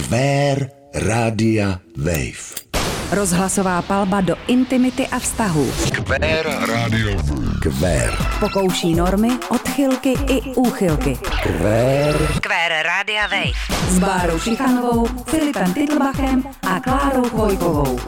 [0.00, 2.64] Kvér Rádia Wave.
[3.12, 5.68] Rozhlasová palba do intimity a vztahu.
[5.92, 7.20] Kvér Rádio
[7.60, 8.16] Kvér.
[8.40, 11.18] Pokouší normy, odchylky i úchylky.
[11.42, 12.16] Kvér.
[12.40, 13.52] Kvér Rádia Wave.
[13.88, 18.00] S Bárou Šichanovou, Filipem Titlbachem a Klárou Chvojkovou.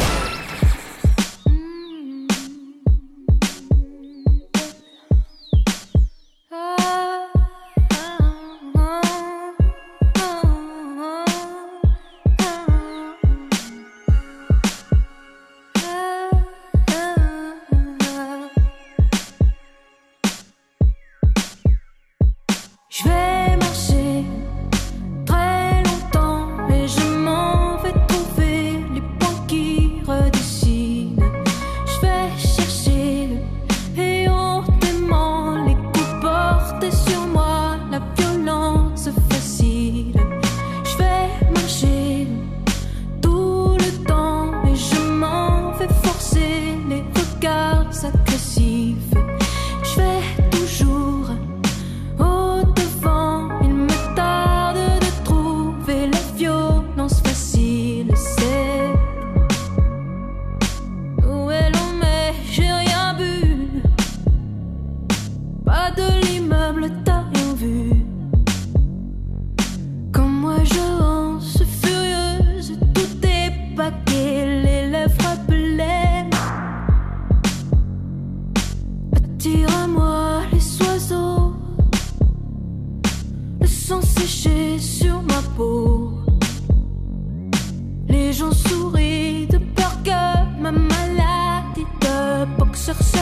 [92.95, 93.22] zich zo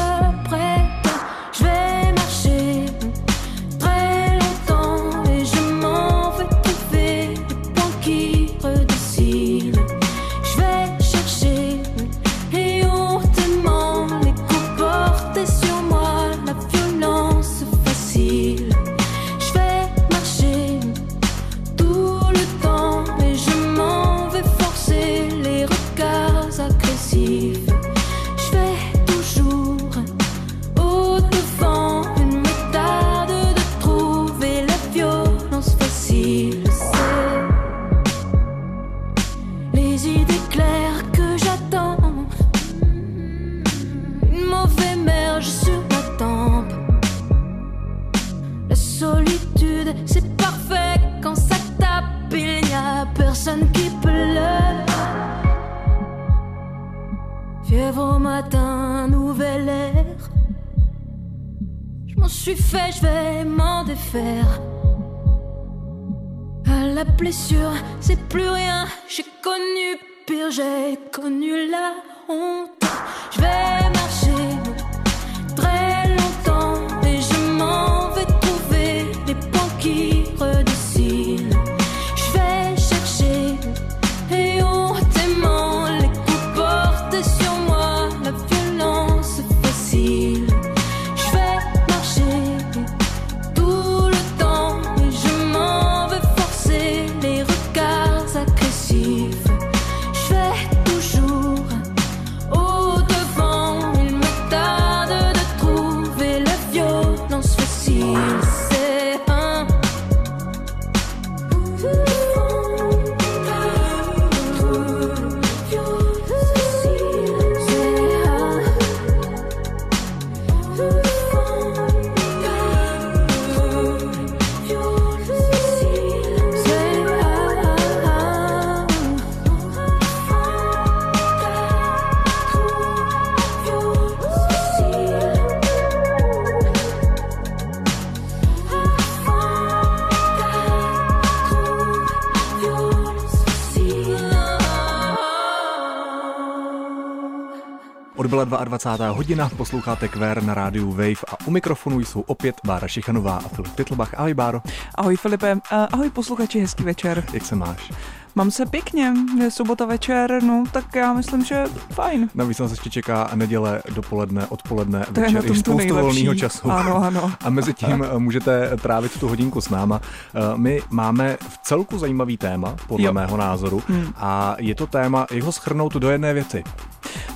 [148.40, 149.08] Odbyla 22.
[149.10, 153.75] hodina, posloucháte Kvér na rádiu Wave a u mikrofonu jsou opět Bára Šichanová a Filip
[153.75, 154.14] Titlbach.
[154.16, 154.62] Ahoj Báro,
[154.94, 157.25] Ahoj Filipe, Eh, ahoj posluchači, hezký večer.
[157.32, 157.92] jak se máš?
[158.35, 162.31] Mám se pěkně, je sobota večer, no tak já myslím, že fajn.
[162.35, 166.71] Navíc nás ještě čeká neděle, dopoledne, odpoledne, To je večer, to spoustu volného času.
[166.71, 167.32] Ano, ano.
[167.44, 170.00] A mezi tím eh, můžete trávit tu hodinku s náma.
[170.35, 173.12] Eh, My máme v celku zajímavý téma, podle Jo.
[173.12, 174.12] mého názoru, Hmm.
[174.17, 176.65] a je to téma, jak ho schrnout do jedné věci.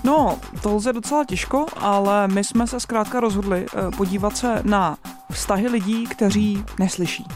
[0.04, 4.96] No, to lze docela těžko, ale my jsme se zkrátka rozhodli eh, podívat se na
[5.32, 7.26] vztahy lidí, kteří neslyší.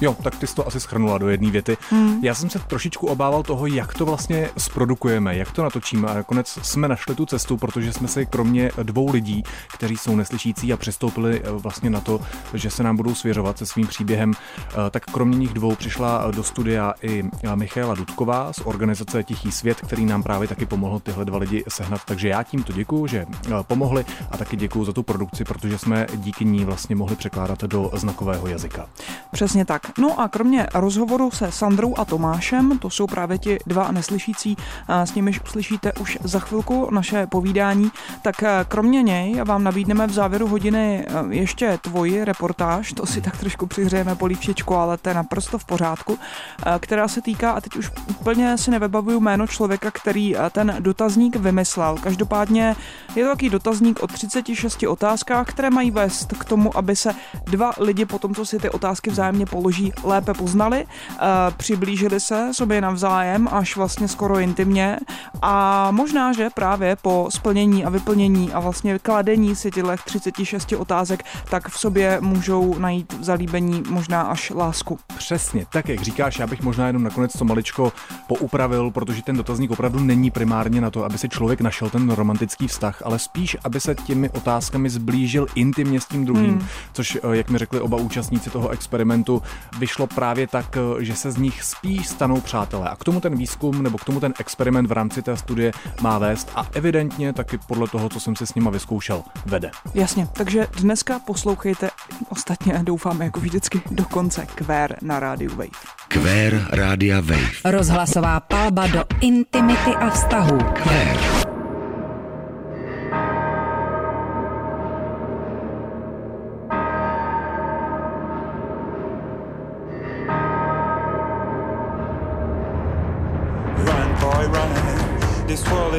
[0.00, 1.76] Jo, tak ty jsi to asi schrnula do jedné věty.
[1.90, 2.24] Hmm.
[2.24, 6.58] Já jsem se trošičku obával toho, jak to vlastně zprodukujeme, jak to natočíme a nakonec
[6.62, 9.42] jsme našli tu cestu, protože jsme si kromě dvou lidí,
[9.74, 12.20] kteří jsou neslyšící a přistoupili eh, vlastně na to,
[12.54, 16.42] že se nám budou svěřovat se svým příběhem, eh, tak kromě nich dvou přišla do
[16.42, 17.24] studia i
[17.54, 22.00] Michaela Dudková z organizace Tichý svět, který nám právě taky pomohl tyhle dva lidi sehnat.
[22.04, 23.26] Takže já tímto děkuju, že
[23.62, 27.90] pomohli a taky děkuju za tu produkci, protože jsme díky ní vlastně mohli překládat do
[27.94, 28.86] znakového jazyka.
[29.32, 29.98] Přesně tak.
[29.98, 34.56] No a kromě rozhovoru se Sandrou a Tomášem, to jsou právě ti dva neslyšící,
[34.88, 37.90] s nimiž uslyšíte už za chvilku naše povídání,
[38.22, 38.34] tak
[38.68, 43.66] kromě něj vám nabídneme v závěru hodiny eh, ještě tvoji reportáž, to si tak trošku
[43.66, 47.90] přihřejeme polívčičku, ale to je naprosto v pořádku, eh, která se týká, a teď už
[48.10, 51.96] úplně si nevybavuju jméno člověka, který ten dotazník vymyslel.
[52.02, 52.76] Každopádně
[53.16, 57.14] je to takový dotazník o 36 otázkách, které mají vést k tomu, aby se
[57.44, 61.24] dva lidi po tom, co si ty otázky vzájemně položí, lépe poznali, eh,
[61.56, 64.98] přiblížili se sobě navzájem až vlastně skoro intimně
[65.42, 71.24] a možná, že právě po splnění a vyplnění a vlastně kladení si těchto 36 otázek,
[71.50, 74.98] tak v sobě můžou najít zalíbení možná až lásku.
[75.16, 77.92] Přesně, tak jak říkáš, já bych možná jenom nakonec to maličko
[78.26, 82.68] poupravil, protože ten dotazník opravdu není primárně na to, aby si člověk našel ten romantický
[82.68, 86.66] vztah, ale spíš, aby se těmi otázkami zblížil intimně s tím druhým, hmm.
[86.92, 89.42] což, eh, jak mi řekli oba účastníci toho experimentu,
[89.78, 92.88] vyšlo právě tak, eh, že se z nich spíš stanou přátelé.
[92.88, 96.18] A k tomu ten výzkum nebo k tomu ten experiment v rámci té studie má
[96.18, 99.70] vést a evidentně taky podle toho, co jsem si s nima vyzkoušel, vede.
[99.94, 101.90] Jasně, takže dneska poslouchejte
[102.28, 105.70] ostatně, doufám, jako vždycky, do konce Kvér na rádiu Wave.
[106.08, 107.50] Kvér Rádia Wave.
[107.64, 110.58] Rozhlasová palba do intimity a vztahu.
[110.58, 111.55] Kvér.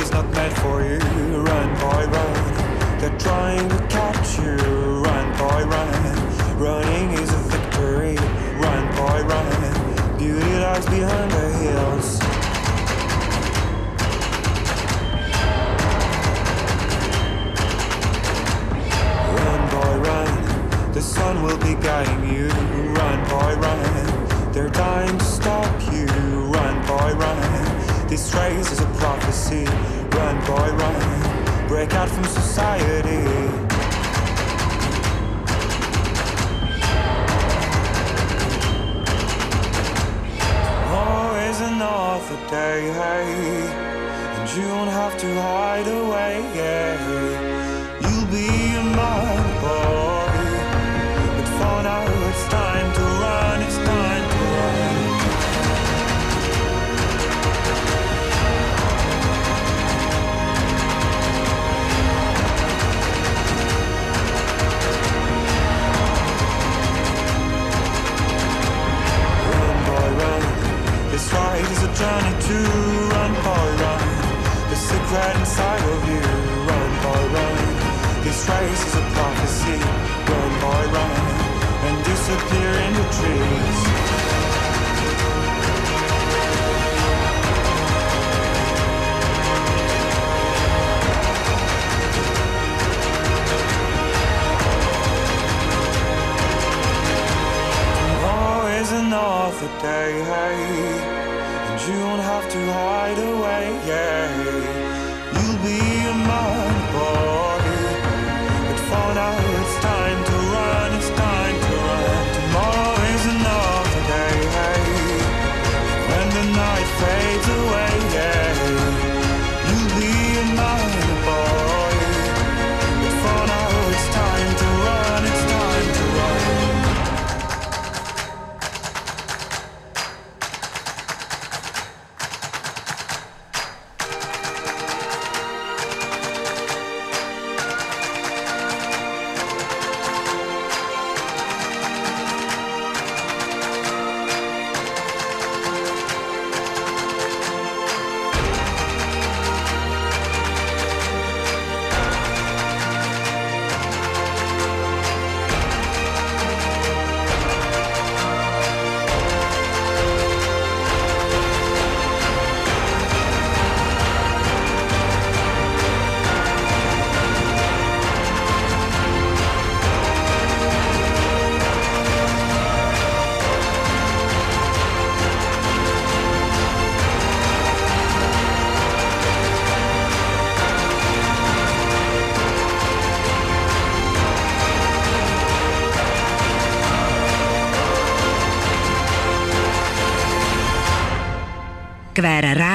[0.02, 1.00] Is not meant for you.
[1.00, 3.00] Run, boy, run.
[3.00, 4.56] They're trying to catch you.
[4.56, 6.60] Run, boy, run.
[6.60, 8.16] Running is a victory.
[8.62, 10.18] Run, boy, run.
[10.18, 12.27] Beauty lies behind the hills.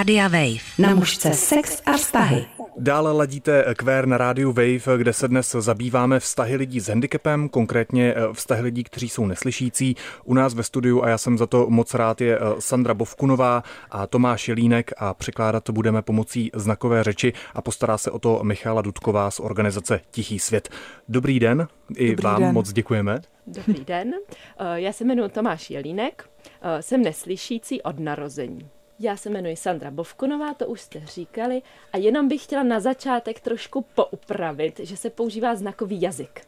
[0.02, 0.62] Rádia Wave.
[0.78, 2.46] Na mužce sex a vztahy.
[2.76, 8.14] Dále ladíte Kvér na rádiu Wave, kde se dnes zabýváme vztahy lidí s handicapem, konkrétně
[8.16, 9.96] eh, vztahy lidí, kteří jsou neslyšící.
[10.24, 13.62] U nás ve studiu, a já jsem za to moc rád, je eh, Sandra Bovkunová
[13.90, 18.40] a Tomáš Jelínek a překládat to budeme pomocí znakové řeči a postará se o to
[18.42, 20.68] Michála Dudková z organizace Tichý svět.
[21.08, 22.54] Dobrý den, i Dobrý vám den.
[22.54, 23.20] moc děkujeme.
[23.46, 24.12] Dobrý den,
[24.58, 26.24] Eh, já se jmenuji Tomáš Jelínek,
[26.80, 28.68] jsem neslyšící od narození.
[28.98, 33.40] Já se jmenuji Sandra Bovkunová, to už jste říkali, a jenom bych chtěla na začátek
[33.40, 36.40] trošku poupravit, že se používá znakový jazyk.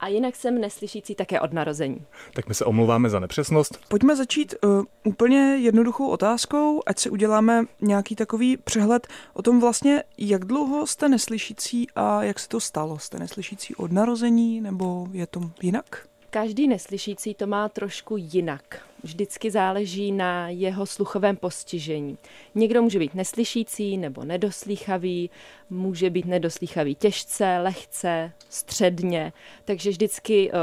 [0.00, 2.06] A jinak jsem neslyšící také od narození.
[2.34, 3.78] Tak my se omlouváme za nepřesnost.
[3.88, 10.02] Pojďme začít uh, úplně jednoduchou otázkou, ať si uděláme nějaký takový přehled o tom vlastně,
[10.18, 12.98] jak dlouho jste neslyšící a jak se to stalo.
[12.98, 16.08] Jste neslyšící od narození nebo je to jinak?
[16.30, 18.86] Každý neslyšící to má trošku jinak.
[19.06, 22.18] Vždycky záleží na jeho sluchovém postižení.
[22.54, 25.30] Někdo může být neslyšící nebo nedoslýchavý,
[25.70, 29.32] může být nedoslýchavý těžce, lehce, středně,
[29.64, 30.54] takže vždycky eh,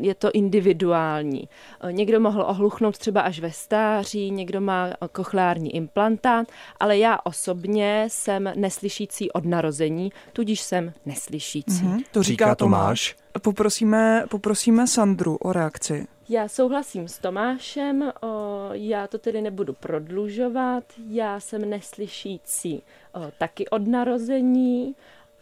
[0.00, 1.48] je to individuální.
[1.80, 6.46] Eh, Někdo mohl ohluchnout třeba až ve stáří, někdo má kochleární implantát,
[6.80, 11.84] ale já osobně jsem neslyšící od narození, tudíž jsem neslyšící.
[11.84, 13.16] Hm, to říká, Říká Tomáš.
[13.42, 16.06] Poprosíme, poprosíme Sandru o reakci.
[16.30, 22.82] Já souhlasím s Tomášem, o, já to tedy nebudu prodlužovat, já jsem neslyšící
[23.12, 24.94] o, taky od narození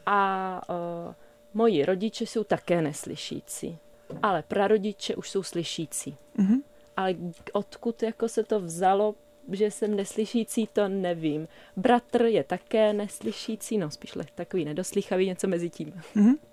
[0.06, 1.14] a o,
[1.54, 3.78] moji rodiče jsou také neslyšící,
[4.22, 6.16] ale prarodiče už jsou slyšící.
[6.36, 6.62] Mhm.
[6.96, 7.14] Ale
[7.52, 9.14] odkud jako se to vzalo,
[9.52, 11.48] že jsem neslyšící, to nevím.
[11.76, 15.92] Bratr je také neslyšící, no spíš le- takový nedoslychavý, něco mezi tím.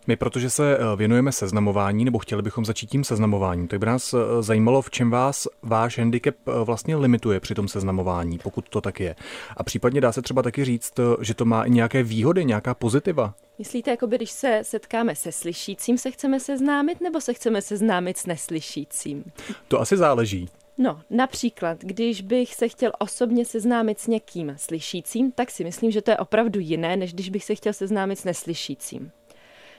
[0.07, 4.13] My, protože se eh, věnujeme seznamování, nebo chtěli bychom začít tím seznamováním, tak by nás
[4.13, 8.81] eh, zajímalo, v čem vás váš handicap eh, vlastně limituje při tom seznamování, pokud to
[8.81, 9.15] tak je.
[9.57, 13.33] A případně dá se třeba taky říct, že to má i nějaké výhody, nějaká pozitiva.
[13.59, 18.17] Myslíte, jako by, když se setkáme se slyšícím, se chceme seznámit, nebo se chceme seznámit
[18.17, 19.23] s neslyšícím?
[19.67, 20.49] To asi záleží.
[20.77, 26.01] No, například, když bych se chtěl osobně seznámit s někým slyšícím, tak si myslím, že
[26.01, 29.11] to je opravdu jiné, než když bych se chtěl seznámit s neslyšícím.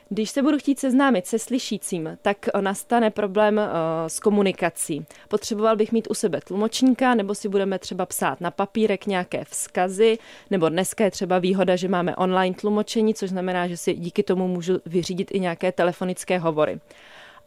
[0.08, 5.06] Když se budu chtít seznámit se slyšícím, tak o, nastane problém o, s komunikací.
[5.28, 10.18] Potřeboval bych mít u sebe tlumočníka, nebo si budeme třeba psát na papírek nějaké vzkazy,
[10.50, 14.48] nebo dneska je třeba výhoda, že máme online tlumočení, což znamená, že si díky tomu
[14.48, 16.80] můžu vyřídit i nějaké telefonické hovory.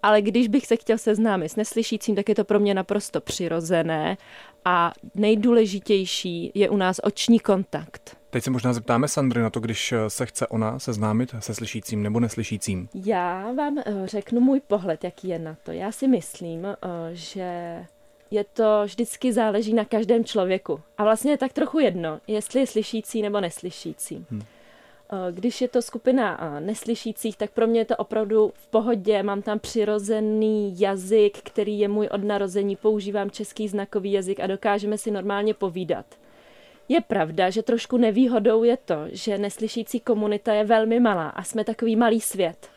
[0.04, 4.18] Ale když bych se chtěl seznámit s neslyšícím, tak je to pro mě naprosto přirozené
[4.66, 8.18] a nejdůležitější je u nás oční kontakt.
[8.30, 12.04] Teď se možná zeptáme Sandry na to, když eh, se chce ona seznámit se slyšícím
[12.04, 12.90] nebo neslyšícím.
[13.06, 15.72] Já vám eh, řeknu můj pohled, jaký je na to.
[15.72, 16.76] Já si myslím, eh,
[17.14, 17.80] že
[18.32, 20.82] je to vždycky záleží na každém člověku.
[20.98, 24.26] A vlastně je tak trochu jedno, jestli je slyšící nebo neslyšící.
[24.32, 24.42] Hmm.
[25.12, 29.24] Eh, Když je to skupina eh, neslyšících, tak pro mě je to opravdu v pohodě.
[29.24, 32.76] Mám tam přirozený jazyk, který je můj od narození.
[32.76, 36.06] Používám český znakový jazyk a dokážeme si normálně povídat.
[36.90, 41.64] Je pravda, že trošku nevýhodou je to, že neslyšící komunita je velmi malá a jsme
[41.64, 42.68] takový malý svět.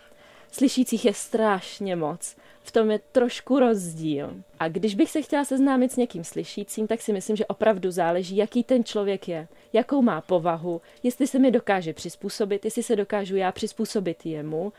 [0.53, 2.37] Slyšících je strašně moc.
[2.63, 4.35] V tom je trošku rozdíl.
[4.59, 8.37] A když bych se chtěla seznámit s někým slyšícím, tak si myslím, že opravdu záleží,
[8.37, 13.37] jaký ten člověk je, jakou má povahu, jestli se mi dokáže přizpůsobit, jestli se dokážu
[13.37, 14.73] já přizpůsobit jemu.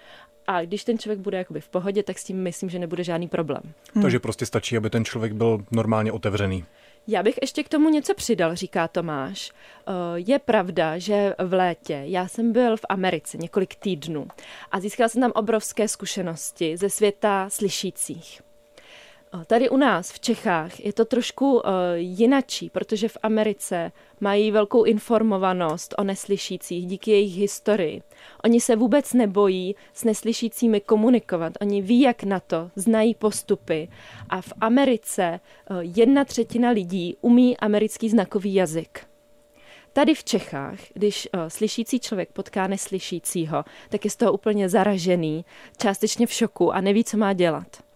[0.47, 3.27] A když ten člověk bude jakoby v pohodě, tak s tím myslím, že nebude žádný
[3.27, 3.61] problém.
[3.93, 4.01] Hmm.
[4.01, 6.65] Takže prostě stačí, aby ten člověk byl normálně otevřený.
[7.07, 9.51] Já bych ještě k tomu něco přidal, říká Tomáš.
[9.51, 14.27] Eh, Je pravda, že v létě já jsem byl v Americe několik týdnů
[14.71, 18.41] a získal jsem tam obrovské zkušenosti ze světa slyšících.
[19.33, 21.61] Eh, Tady u nás v Čechách je to trošku uh,
[21.95, 28.01] jinačí, protože v Americe mají velkou informovanost o neslyšících díky jejich historii.
[28.43, 31.53] Oni se vůbec nebojí s neslyšícími komunikovat.
[31.61, 33.89] Oni ví, jak na to, znají postupy.
[34.29, 39.05] A v Americe uh, jedna třetina lidí umí americký znakový jazyk.
[39.93, 45.45] Tady v Čechách, když uh, slyšící člověk potká neslyšícího, tak je z toho úplně zaražený,
[45.77, 47.92] částečně v šoku a neví, co má dělat.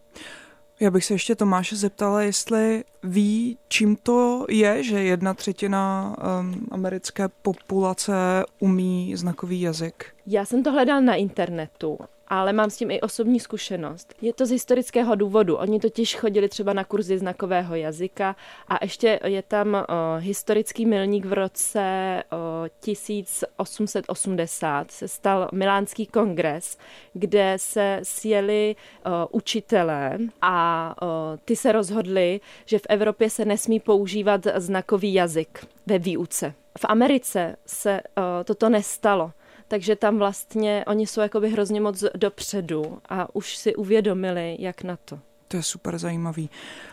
[0.79, 6.67] Já bych se ještě Tomáše zeptala, jestli ví, čím to je, že jedna třetina um,
[6.71, 8.13] americké populace
[8.59, 10.05] umí znakový jazyk.
[10.27, 14.13] Já jsem to hledal na internetu ale mám s tím i osobní zkušenost.
[14.21, 15.55] Je to z historického důvodu.
[15.55, 18.35] Oni totiž chodili třeba na kurzy znakového jazyka
[18.67, 19.83] a ještě je tam o,
[20.19, 22.37] historický milník v roce o,
[22.79, 26.77] 1880 se stal Milánský kongres,
[27.13, 33.79] kde se sjeli o, učitelé a o, ty se rozhodli, že v Evropě se nesmí
[33.79, 36.53] používat znakový jazyk ve výuce.
[36.77, 39.31] V Americe se o, toto nestalo
[39.67, 44.97] takže tam vlastně oni jsou jakoby hrozně moc dopředu a už si uvědomili, jak na
[45.05, 45.19] to.
[45.47, 46.49] To je super zajímavý.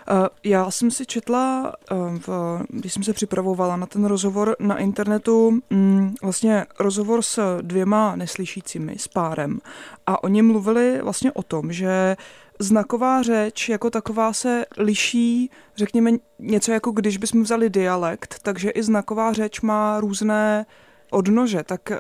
[0.09, 1.95] Eh, já jsem si četla, eh,
[2.69, 8.99] když jsem se připravovala na ten rozhovor na internetu, mm, vlastně rozhovor s dvěma neslyšícími,
[8.99, 9.59] s párem.
[10.07, 12.17] A oni mluvili vlastně o tom, že
[12.59, 18.83] znaková řeč jako taková se liší, řekněme, něco jako když bychom vzali dialekt, takže i
[18.83, 20.67] znaková řeč má různé
[21.15, 21.99] odnože, tak eh,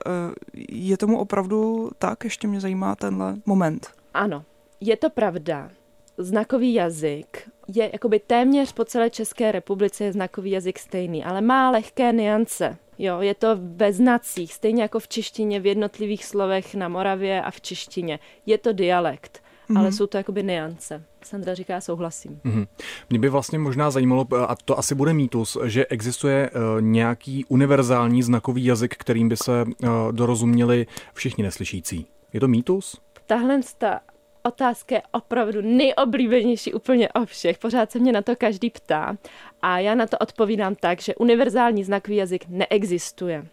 [0.69, 2.25] je tomu opravdu tak?
[2.25, 3.87] Ještě mě zajímá tenhle moment.
[4.15, 4.45] Ano,
[4.81, 5.71] je to pravda.
[6.19, 11.71] Znakový jazyk je jakoby téměř po celé České republice je znakový jazyk stejný, ale má
[11.71, 12.77] lehké niance.
[12.99, 17.51] Jo, je to ve znacích, stejně jako v češtině, v jednotlivých slovech na Moravě a
[17.51, 18.19] v češtině.
[18.47, 19.79] Je to dialekt mm-hmm.
[19.79, 21.03] ale jsou to jakoby niance.
[21.25, 22.41] Sandra říká, souhlasím.
[22.45, 22.67] Mm-hmm.
[23.11, 28.23] Mě by vlastně možná zajímalo, a to asi bude mýtus, že existuje uh, nějaký univerzální
[28.23, 32.07] znakový jazyk, kterým by se uh, dorozuměli všichni neslyšící.
[32.33, 33.01] Je to mýtus?
[33.27, 34.01] Tahle ta
[34.43, 37.59] otázka je opravdu nejoblíbenější úplně o všech.
[37.59, 39.17] Pořád se mě na to každý ptá.
[39.63, 43.47] A já na to odpovídám tak, že univerzální znakový jazyk neexistuje.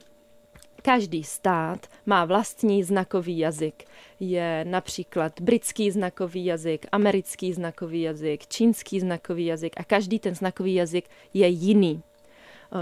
[0.81, 3.83] Každý stát má vlastní znakový jazyk.
[4.19, 10.73] Je například britský znakový jazyk, americký znakový jazyk, čínský znakový jazyk a každý ten znakový
[10.73, 12.03] jazyk je jiný.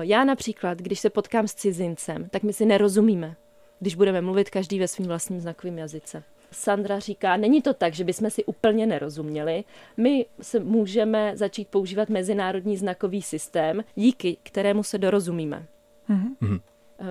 [0.02, 3.36] Já například, když se potkám s cizincem, tak my si nerozumíme,
[3.80, 6.24] když budeme mluvit každý ve svým vlastním znakovém jazyce.
[6.52, 9.64] Sandra říká, není to tak, že bychom si úplně nerozuměli.
[9.98, 15.66] My se můžeme začít používat mezinárodní znakový systém, díky kterému se dorozumíme.
[16.10, 16.62] Mm-hmm.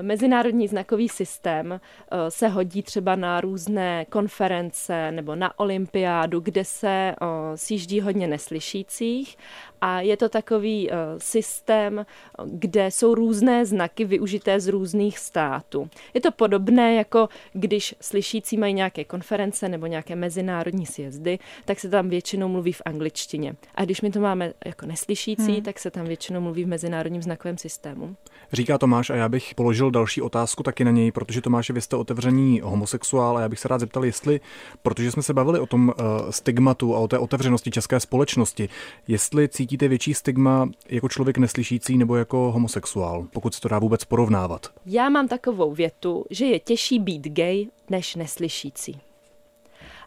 [0.03, 6.89] Mezinárodní znakový systém eh, se hodí třeba na různé konference nebo na olympiádu, kde se
[6.89, 7.15] eh,
[7.55, 9.37] sjíždí hodně neslyšících
[9.81, 12.07] a je to takový eh, systém,
[12.45, 15.91] kde jsou různé znaky využité z různých států.
[16.15, 21.89] Je to podobné, jako když slyšící mají nějaké konference nebo nějaké mezinárodní sjezdy, tak se
[21.89, 23.55] tam většinou mluví v angličtině.
[23.75, 25.63] A když my to máme jako neslyšící, hmm.
[25.63, 28.17] tak se tam většinou mluví v mezinárodním znakovém systému.
[28.53, 31.97] Říká Tomáš a já bych položil další otázku taky na něj, protože Tomáš, vy jste
[31.97, 34.41] otevřený homosexuál a já bych se rád zeptal, jestli,
[34.83, 38.69] protože jsme se bavili o tom uh, stigmatu a o té otevřenosti české společnosti,
[39.09, 44.05] jestli cítíte větší stigma jako člověk neslyšící nebo jako homosexuál, pokud se to dá vůbec
[44.05, 44.73] porovnávat?
[44.87, 49.01] Já mám takovou větu, že je těžší být gay než neslyšící.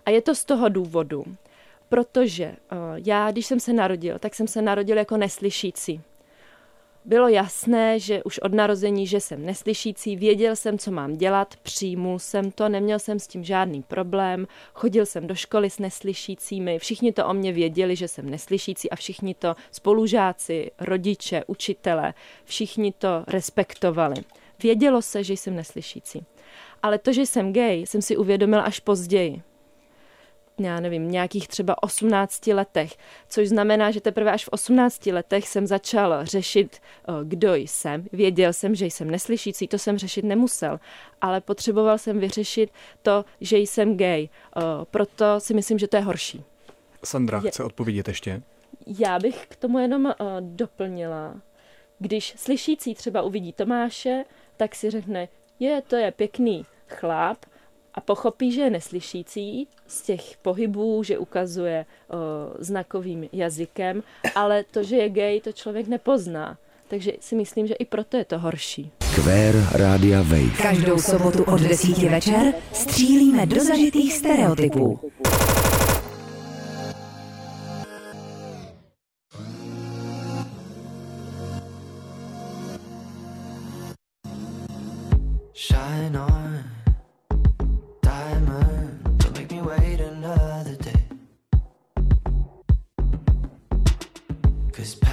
[0.06, 1.24] A je to z toho důvodu,
[1.90, 6.02] protože uh, já, když jsem se narodil, tak jsem se narodil jako neslyšící.
[7.06, 12.20] Bylo jasné, že už od narození, že jsem neslyšící, věděl jsem, co mám dělat, přijmul
[12.20, 17.12] jsem to, neměl jsem s tím žádný problém, chodil jsem do školy s neslyšícími, všichni
[17.12, 22.14] to o mě věděli, že jsem neslyšící a všichni to spolužáci, rodiče, učitele,
[22.46, 24.16] všichni to respektovali.
[24.64, 26.26] Vědělo se, že jsem neslyšící.
[26.84, 29.42] Ale to, že jsem gay, jsem si uvědomil až později
[30.60, 32.98] já nevím, nějakých třeba 18 letech,
[33.30, 38.06] což znamená, že teprve až v 18 letech jsem začal řešit, eh, kdo jsem.
[38.12, 40.80] Věděl jsem, že jsem neslyšící, to jsem řešit nemusel,
[41.22, 44.30] ale potřeboval jsem vyřešit to, že jsem gay.
[44.58, 44.62] Eh,
[44.92, 46.44] proto si myslím, že to je horší.
[47.04, 47.52] Sandra je...
[47.52, 48.42] chce odpovědět ještě.
[49.00, 51.42] Já bych k tomu jenom uh, doplnila.
[52.00, 54.24] Když slyšící třeba uvidí Tomáše,
[54.58, 55.28] tak si řekne,
[55.60, 57.38] je, to je pěkný chlap,
[57.94, 62.18] a pochopí, že je neslyšící z těch pohybů, že ukazuje o,
[62.60, 64.04] znakovým jazykem,
[64.36, 66.58] ale to, že je gay, to člověk nepozná.
[66.88, 68.92] Takže si myslím, že i proto je to horší.
[69.16, 70.58] Kvér Rádia Wave.
[70.62, 75.00] Každou sobotu od 10 večer střílíme do zažitých stereotypů.
[85.54, 86.41] Shine on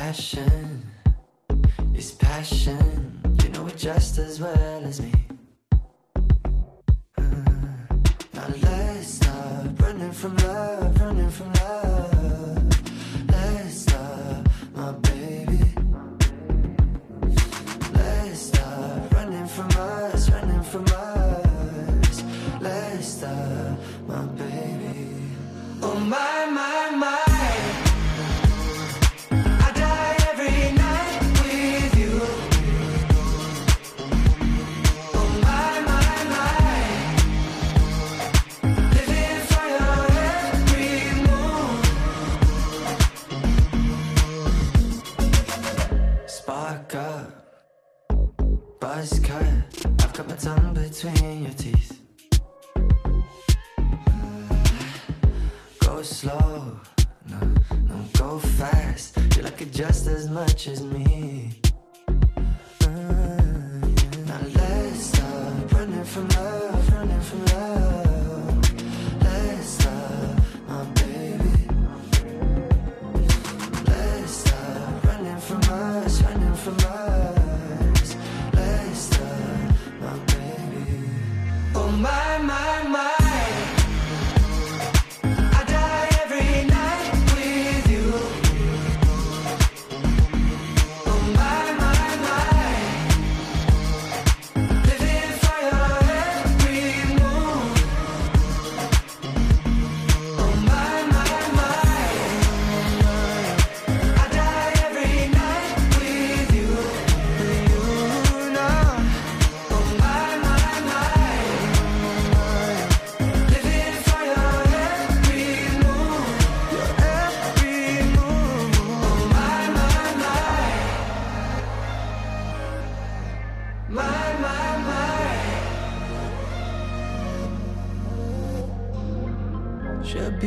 [0.08, 0.82] passion
[1.94, 3.20] is passion.
[3.42, 5.12] You know it just as well as me.
[7.18, 7.24] Uh,
[8.32, 10.87] now let's stop running from love,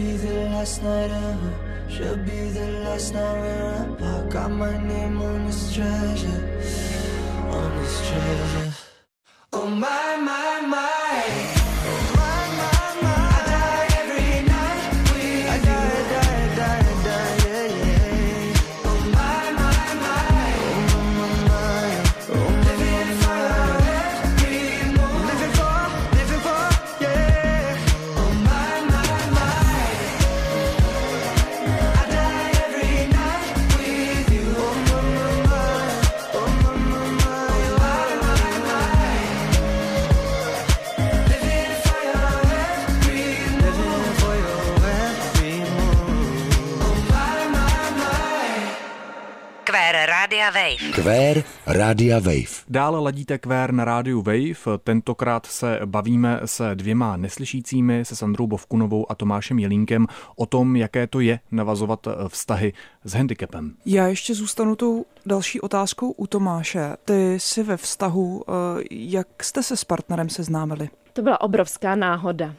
[0.02, 1.54] be the last night ever.
[1.90, 4.30] Should be the last night we're apart.
[4.30, 6.42] Got my name on this treasure.
[7.58, 8.74] On this treasure.
[9.54, 10.91] Oh my, my, my.
[50.42, 50.92] Rádia Wave.
[50.92, 52.66] Kvér Rádia Wave.
[52.70, 54.78] Dále ladíte kvér na rádiu Wave.
[54.84, 61.08] Tentokrát se bavíme se dvěma neslyšícími, se Sandrou Bovkunovou a Tomášem Jelínkem o tom, jaké
[61.08, 62.74] to je navazovat eh, vztahy
[63.04, 63.76] s handicapem.
[63.86, 66.98] Já ještě zůstanu tou další otázkou u Tomáše.
[67.06, 70.90] Ty jsi ve vztahu, eh, jak jste se s partnerem seznámili?
[71.14, 72.54] To byla obrovská náhoda.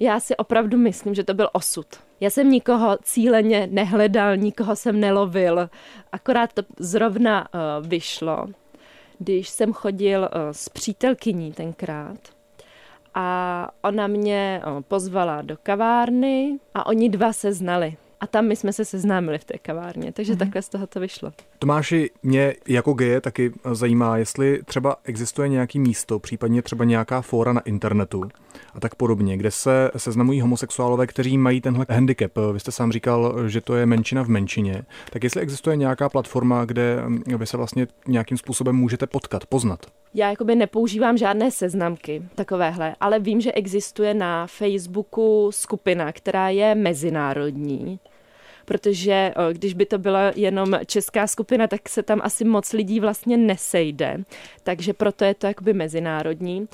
[0.00, 1.86] Já si opravdu myslím, že to byl osud.
[2.20, 5.70] Já jsem nikoho cíleně nehledal, nikoho jsem nelovil,
[6.12, 8.46] akorát to zrovna uh, vyšlo,
[9.18, 12.18] když jsem chodil uh, s přítelkyní tenkrát
[13.14, 17.96] a ona mě uh, pozvala do kavárny a oni dva se znali.
[18.20, 20.38] A tam my jsme se seznámili v té kavárně, takže mm-hmm.
[20.38, 21.32] takhle z toho to vyšlo.
[21.58, 27.52] Tomáši, mě jako geje taky zajímá, jestli třeba existuje nějaký místo, případně třeba nějaká fóra
[27.52, 28.24] na internetu
[28.74, 32.32] a tak podobně, kde se seznamují homosexuálové, kteří mají tenhle handicap.
[32.52, 34.82] Vy jste sám říkal, že to je menšina v menšině.
[35.10, 37.02] Tak jestli existuje nějaká platforma, kde
[37.36, 39.86] vy se vlastně nějakým způsobem můžete potkat, poznat?
[40.14, 46.74] Já jakoby nepoužívám žádné seznamky takovéhle, ale vím, že existuje na Facebooku skupina, která je
[46.74, 48.00] mezinárodní,
[48.66, 53.00] protože o, když by to byla jenom česká skupina, tak se tam asi moc lidí
[53.00, 54.24] vlastně nesejde,
[54.62, 56.68] takže proto je to jakoby mezinárodní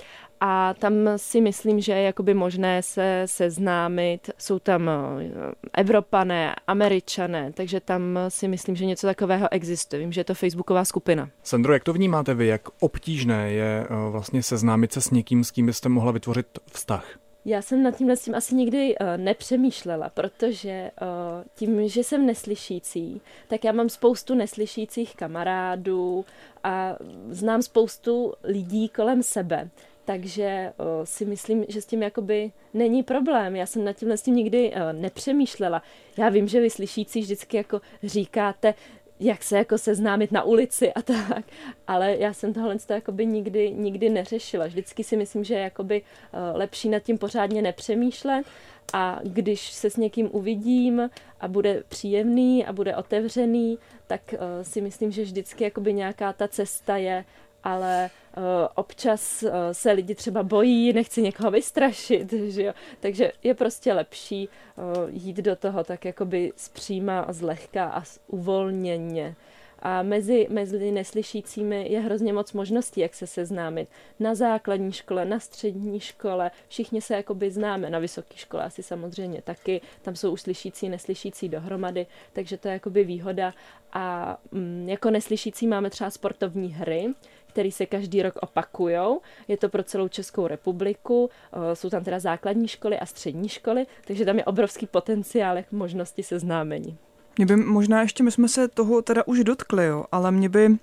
[0.45, 4.31] a tam si myslím, že je jakoby možné se seznámit.
[4.39, 5.31] Jsou tam eh,
[5.73, 10.01] Evropané, Američané, takže tam si myslím, že něco takového existuje.
[10.01, 11.29] Vím, že je to facebooková skupina.
[11.43, 12.47] Sandro, jak to vnímáte vy?
[12.47, 17.19] Jak obtížné je eh, vlastně seznámit se s někým, s kým byste mohla vytvořit vztah?
[17.45, 22.27] Já jsem nad tímhle s tím asi nikdy uh, nepřemýšlela, protože uh, tím, že jsem
[22.27, 26.25] neslyšící, tak já mám spoustu neslyšících kamarádů
[26.65, 26.97] a
[27.31, 29.69] znám spoustu lidí kolem sebe.
[30.05, 33.57] Takže uh, si myslím, že s tím jakoby není problém.
[33.57, 35.83] Já jsem nad tímhle s tím nikdy uh, nepřemýšlela.
[36.17, 38.75] Já vím, že vy slyšící vždycky jako říkáte,
[39.23, 41.45] jak se jako seznámit na ulici a tak,
[41.87, 44.67] ale já jsem tohle to nikdy, nikdy neřešila.
[44.67, 48.47] Vždycky si myslím, že je jakoby uh, lepší nad tím pořádně nepřemýšlet
[48.93, 54.81] a když se s někým uvidím a bude příjemný a bude otevřený, tak uh, si
[54.81, 57.25] myslím, že vždycky jakoby nějaká ta cesta je
[57.65, 58.43] ale uh,
[58.75, 62.73] občas uh, se lidi třeba bojí, nechci někoho vystrašit, že jo?
[63.01, 69.35] takže je prostě lepší uh, jít do toho tak jakoby zpříma a zlehka a uvolněně.
[69.83, 73.89] A mezi, mezi neslyšícími je hrozně moc možností, jak se seznámit.
[74.21, 79.43] Na základní škole, na střední škole, všichni se jakoby známe, na vysoké škole asi samozřejmě
[79.43, 83.55] taky, tam jsou už slyšící, neslyšící dohromady, takže to je jakoby výhoda.
[83.93, 87.15] A mm, jako neslyšící máme třeba sportovní hry,
[87.47, 89.21] který se každý rok opakujou.
[89.49, 91.31] Je to pro celou Českou republiku,
[91.75, 96.99] jsou tam teda základní školy a střední školy, takže tam je obrovský potenciál možnosti seznámení.
[97.37, 100.77] Mě by možná ještě, my jsme se toho teda už dotkli, jo, ale mě by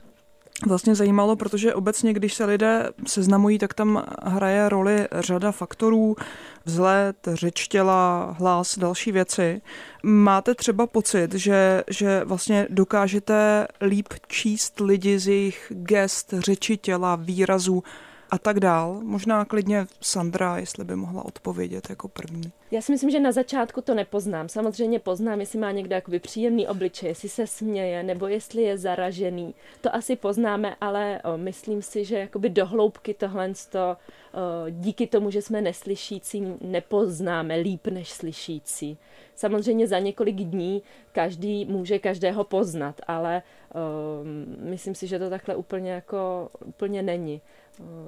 [0.68, 6.16] vlastně zajímalo, protože obecně, když se lidé seznamují, tak tam hraje roli řada faktorů,
[6.66, 9.62] vzhled, řeč těla, hlas, další věci.
[10.04, 17.16] Máte třeba pocit, že, že vlastně dokážete líp číst lidi z jejich gest, řeči těla,
[17.16, 17.84] výrazů,
[18.32, 19.00] a tak dál.
[19.04, 22.52] Možná klidně Sandra, jestli by mohla odpovědět jako první.
[22.72, 24.50] Já si myslím, že na začátku to nepoznám.
[24.50, 29.56] Samozřejmě poznám, jestli má někdo jakoby příjemný obličej, jestli se směje, nebo jestli je zaražený.
[29.82, 33.98] To asi poznáme, ale o, myslím si, že jakoby do hloubky tohle to, o,
[34.70, 38.98] díky tomu, že jsme neslyšící, nepoznáme líp než slyšící.
[39.36, 43.42] Samozřejmě za několik dní každý může každého poznat, ale
[43.74, 43.80] o,
[44.70, 47.42] myslím si, že to takhle úplně jako úplně není.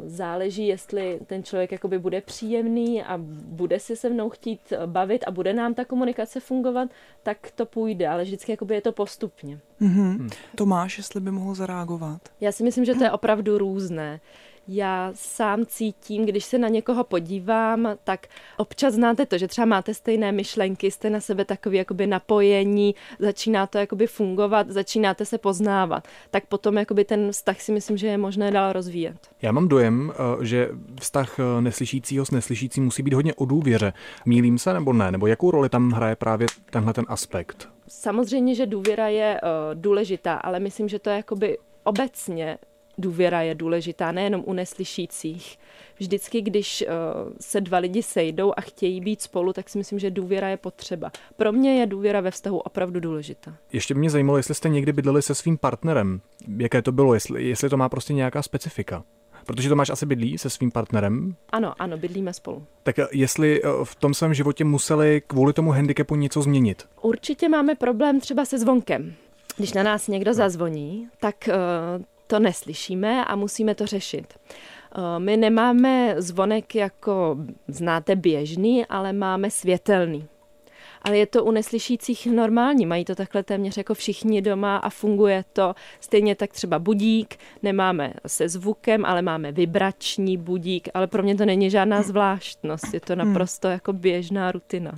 [0.06, 5.32] Záleží, jestli ten člověk jakoby bude příjemný a bude si se mnou chtít bavit a
[5.32, 6.90] bude nám ta komunikace fungovat,
[7.24, 9.60] tak to půjde, ale vždycky jakoby je to postupně.
[9.82, 10.30] Mm-hmm.
[10.56, 12.22] Tomáš, jestli by mohl zareagovat.
[12.42, 14.20] Já si myslím, že to je opravdu různé.
[14.68, 19.94] Já sám cítím, když se na někoho podívám, tak občas znáte to, že třeba máte
[19.94, 26.08] stejné myšlenky, jste na sebe takový jakoby napojení, začíná to jakoby fungovat, začínáte se poznávat.
[26.32, 29.18] Tak potom jakoby ten vztah si myslím, že je možné dál rozvíjet.
[29.42, 30.70] Já mám dojem, eh, že
[31.00, 33.94] vztah eh, neslyšícího s neslyšícím musí být hodně o důvěře.
[34.26, 35.12] Mílím se nebo ne?
[35.12, 37.70] Nebo jakou roli tam hraje právě tenhle ten aspekt?
[37.88, 39.50] Samozřejmě, že důvěra je uh,
[39.82, 42.58] důležitá, ale myslím, že to je jakoby obecně
[42.98, 45.58] důvěra je důležitá, nejenom u neslyšících.
[45.98, 50.12] Vždycky, když uh, se dva lidi sejdou a chtějí být spolu, tak si myslím, že
[50.12, 51.12] důvěra je potřeba.
[51.38, 53.56] Pro mě je důvěra ve vztahu opravdu důležitá.
[53.74, 56.22] Ještě mě zajímalo, jestli jste někdy bydleli se svým partnerem.
[56.58, 59.04] Jaké to bylo, jestli, jestli to má prostě nějaká specifika.
[59.46, 61.36] Protože to máš asi bydlí se svým partnerem?
[61.50, 62.66] Ano, ano, bydlíme spolu.
[62.84, 66.86] Tak eh, jestli eh, v tom svém životě museli kvůli tomu handicapu něco změnit?
[67.02, 69.14] Určitě máme problém třeba se zvonkem.
[69.58, 74.34] Když na nás někdo zazvoní, tak uh, to neslyšíme a musíme to řešit.
[74.34, 80.28] Eh, my nemáme zvonek jako znáte běžný, ale máme světelný.
[81.02, 85.44] Ale je to u neslyšících normální, mají to takhle téměř jako všichni doma a funguje
[85.54, 85.76] to.
[86.00, 91.46] Stejně tak třeba budík, nemáme se zvukem, ale máme vibrační budík, ale pro mě to
[91.46, 94.92] není žádná zvláštnost, je to naprosto jako běžná rutina.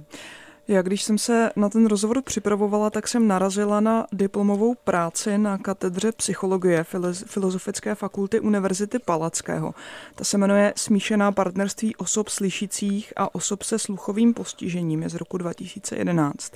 [0.67, 5.57] Já když jsem se na ten rozhovor připravovala, tak jsem narazila na diplomovou práci na
[5.57, 6.85] katedře psychologie
[7.25, 9.73] Filozofické fakulty Univerzity Palackého.
[10.15, 15.37] Ta se jmenuje Smíšená partnerství osob slyšících a osob se sluchovým postižením je z roku
[15.37, 16.53] 2011.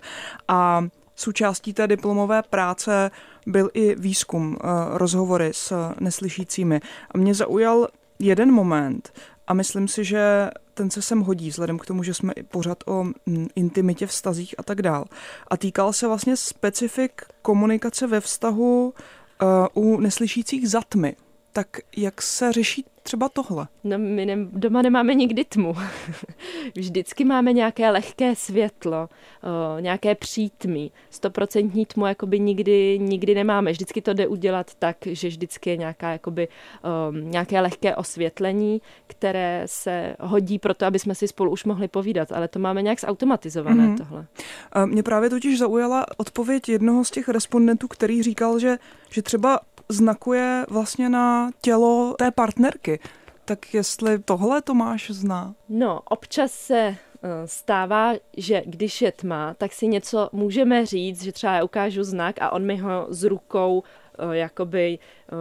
[0.48, 0.88] A
[1.20, 3.12] Součástí té diplomové práce
[3.48, 6.82] byl i výzkum, eh, rozhovory s neslyšícími.
[7.12, 7.88] A mě zaujal
[8.20, 9.13] jeden moment
[9.47, 13.03] a myslím si, že ten se sem hodí, vzhledem k tomu, že jsme pořád o
[13.03, 15.05] mm, intimitě, vztazích a tak dál.
[15.47, 18.93] A týkal se vlastně specifik komunikace ve vztahu
[19.73, 21.15] uh, u neslyšících zatmy.
[21.58, 21.67] Tak
[21.98, 23.67] jak se řeší třeba tohle?
[23.84, 25.76] No my ne, doma nemáme nikdy tmu.
[26.76, 29.10] Vždycky máme nějaké lehké světlo,
[29.43, 30.91] o, nějaké přítmí.
[31.10, 33.72] Stoprocentní tmu jakoby nikdy, nikdy nemáme.
[33.72, 36.48] Vždycky to jde udělat tak, že vždycky je nějaká, jakoby,
[36.84, 41.88] o, nějaké lehké osvětlení, které se hodí pro to, aby jsme si spolu už mohli
[41.88, 43.98] povídat, ale to máme nějak zautomatizované mm-hmm.
[43.98, 44.28] tohle.
[44.86, 48.78] Mě právě totiž zaujala odpověď jednoho z těch respondentů, který říkal, že,
[49.10, 53.00] že třeba znakuje vlastně na tělo té partnerky.
[53.45, 55.56] Tak jestli tohle Tomáš zná?
[55.69, 56.97] No, občas se eh,
[57.45, 62.36] stává, že když je tma, tak si něco můžeme říct, že třeba já ukážu znak
[62.41, 63.84] a on mi ho s rukou
[64.19, 65.34] eh, jakoby eh,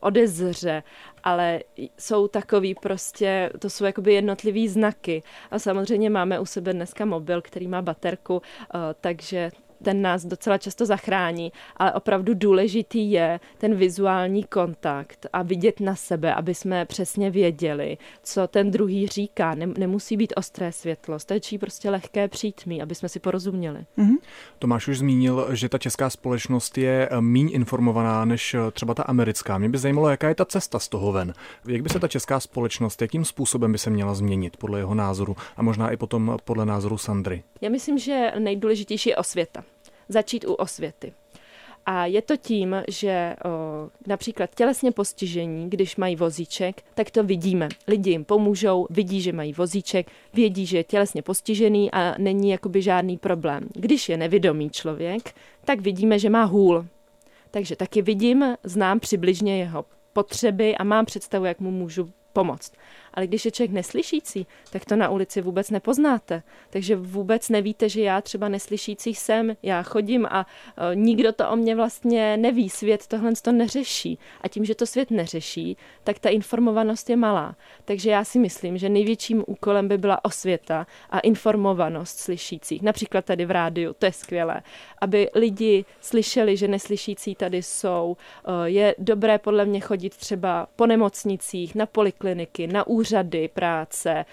[0.00, 0.82] odezře,
[1.24, 1.60] ale
[1.98, 5.22] jsou takový prostě, to jsou jakoby jednotlivý znaky.
[5.50, 8.42] A samozřejmě máme u sebe dneska mobil, který má baterku,
[9.00, 9.50] takže
[9.82, 15.94] ten nás docela často zachrání, ale opravdu důležitý je ten vizuální kontakt a vidět na
[15.94, 19.54] sebe, aby jsme přesně věděli, co ten druhý říká.
[19.54, 23.86] Nemusí být ostré světlo, stačí prostě lehké přítmí, aby jsme si porozuměli.
[23.98, 24.16] Mm-hmm.
[24.58, 29.02] Tomáš už zmínil, že ta česká společnost je eh, míň informovaná než eh, třeba ta
[29.02, 29.58] americká.
[29.58, 31.32] Mě by zajímalo, jaká je ta cesta z toho ven.
[31.68, 35.36] Jak by se ta česká společnost, jakým způsobem by se měla změnit podle jeho názoru
[35.56, 37.42] a možná i potom podle názoru Sandry?
[37.60, 39.64] Já myslím, že nejdůležitější je osvěta
[40.08, 41.12] začít u osvěty.
[41.86, 43.48] A je to tím, že o,
[44.06, 47.68] například tělesně postižení, když mají vozíček, tak to vidíme.
[47.88, 52.82] Lidi jim pomůžou, vidí, že mají vozíček, vědí, že je tělesně postižený a není jakoby
[52.82, 53.68] žádný problém.
[53.74, 56.86] Když je nevědomý člověk, tak vidíme, že má hůl.
[57.50, 62.72] Takže taky vidím, znám přibližně jeho potřeby a mám představu, jak mu můžu pomoct.
[63.16, 66.42] Ale když je člověk neslyšící, tak to na ulici vůbec nepoznáte.
[66.70, 71.56] Takže vůbec nevíte, že já třeba neslyšící jsem, já chodím a uh, nikdo to o
[71.56, 74.18] mě vlastně neví, svět tohle to neřeší.
[74.40, 77.56] A tím, že to svět neřeší, tak ta informovanost je malá.
[77.84, 82.82] Takže já si myslím, že největším úkolem by byla osvěta a informovanost slyšících.
[82.82, 84.62] Například tady v rádiu, to je skvělé.
[85.00, 88.16] Aby lidi slyšeli, že neslyšící tady jsou.
[88.48, 94.10] Uh, je dobré podle mě chodit třeba po nemocnicích, na polikliniky, na úřady, úřady práce
[94.10, 94.24] eh,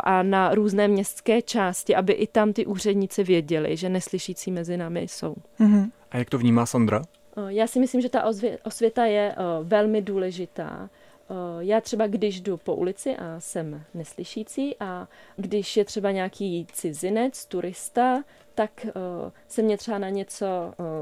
[0.00, 5.00] a na různé městské části, aby i tam ty úředníci věděli, že neslyšící mezi námi
[5.00, 5.34] jsou.
[5.60, 5.90] Mm-hmm.
[6.10, 7.02] A jak to vnímá Sandra?
[7.36, 8.24] Eh, já si myslím, že ta
[8.64, 10.90] osvěta je eh, velmi důležitá.
[11.58, 17.44] Já třeba, když jdu po ulici a jsem neslyšící a když je třeba nějaký cizinec,
[17.46, 18.22] turista,
[18.54, 18.86] tak
[19.48, 20.46] se mě třeba na něco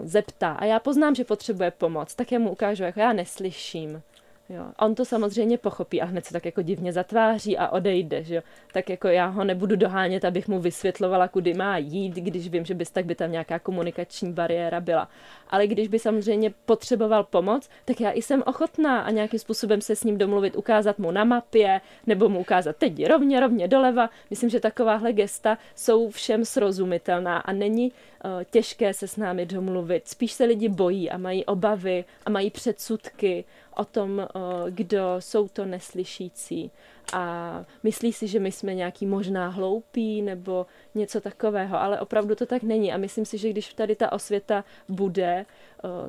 [0.03, 4.03] zeptá a já poznám, že potřebuje pomoc, tak já mu ukážu, jako já neslyším.
[4.53, 4.65] Jo.
[4.79, 8.43] On to samozřejmě pochopí a hned se tak jako divně zatváří a odejde, že jo.
[8.73, 12.75] Tak jako já ho nebudu dohánět, abych mu vysvětlovala, kudy má jít, když vím, že
[12.75, 15.09] bys tak by tam nějaká komunikační bariéra byla.
[15.51, 19.97] Ale když by samozřejmě potřeboval pomoc, tak já i jsem ochotná a nějakým způsobem se
[19.97, 24.11] s ním domluvit, ukázat mu na mapě, nebo mu ukázat teď rovně, rovně doleva.
[24.31, 27.93] Myslím, že takováhle gesta jsou všem srozumitelná a není
[28.25, 30.09] uh, těžké se s námi domluvit.
[30.09, 33.45] Spíš se lidi bojí a mají obavy a mají předsudky
[33.77, 34.27] o tom,
[34.71, 36.71] kdo jsou to neslyšící.
[37.13, 42.47] A myslí si, že my jsme nějaký možná hloupí nebo něco takového, ale opravdu to
[42.47, 42.93] tak není.
[42.93, 45.47] A myslím si, že když tady ta osvěta bude,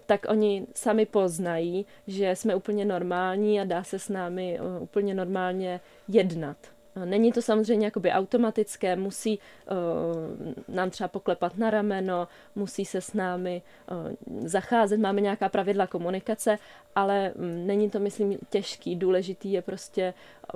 [0.06, 5.80] tak oni sami poznají, že jsme úplně normální a dá se s námi úplně normálně
[6.08, 6.58] jednat.
[7.06, 13.14] Není to samozřejmě jakoby automatické, musí uh, nám třeba poklepat na rameno, musí se s
[13.14, 16.58] námi uh, zacházet, máme nějaká pravidla komunikace,
[16.96, 18.96] ale um, není to, myslím, těžký.
[18.96, 20.14] Důležitý je prostě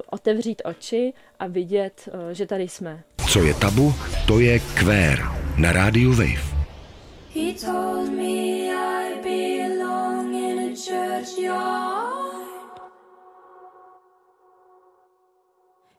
[0.09, 3.01] otevřít oči a vidět, uh, že tady jsme.
[3.29, 3.93] Co je tabu,
[4.27, 5.19] to je kvér
[5.57, 6.57] na rádiu Wave.
[7.35, 9.36] He told me I belong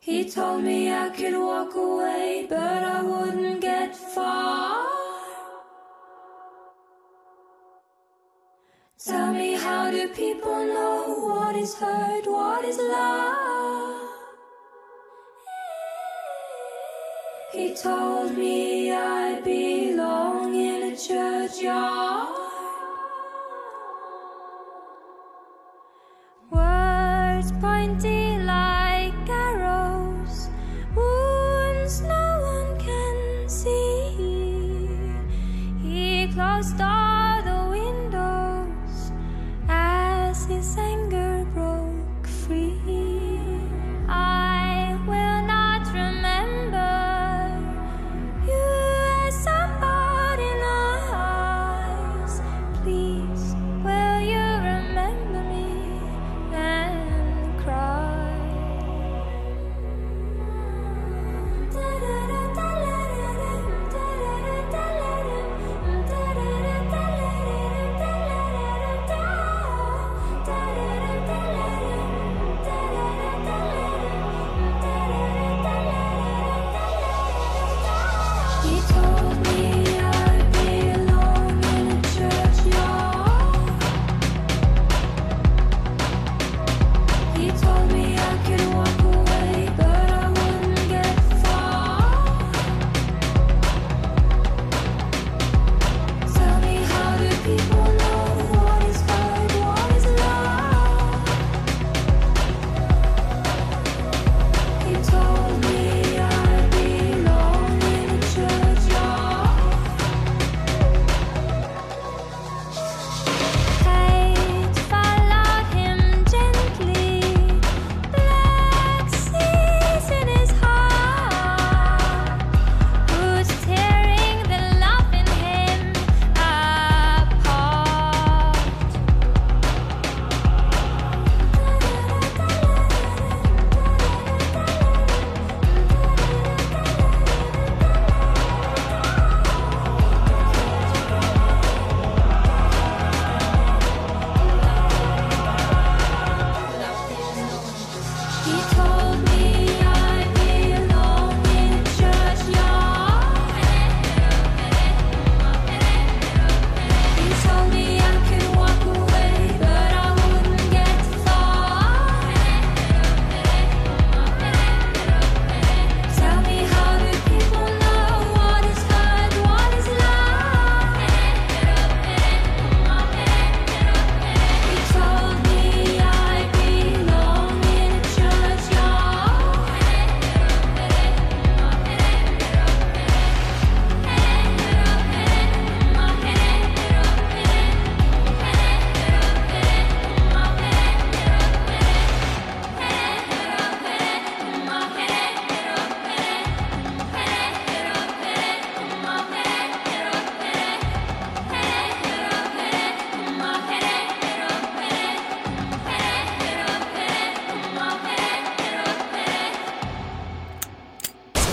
[0.08, 4.86] He told me I could walk away, but I wouldn't get far.
[9.04, 14.08] Tell me, how do people know what is hurt, what is love?
[17.52, 22.47] He told me I belong in a churchyard.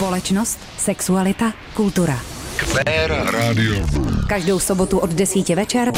[0.06, 2.14] Společnost, sexualita, kultura.
[2.58, 3.76] Queer Radio.
[4.30, 5.92] Každou sobotu od 10 večer.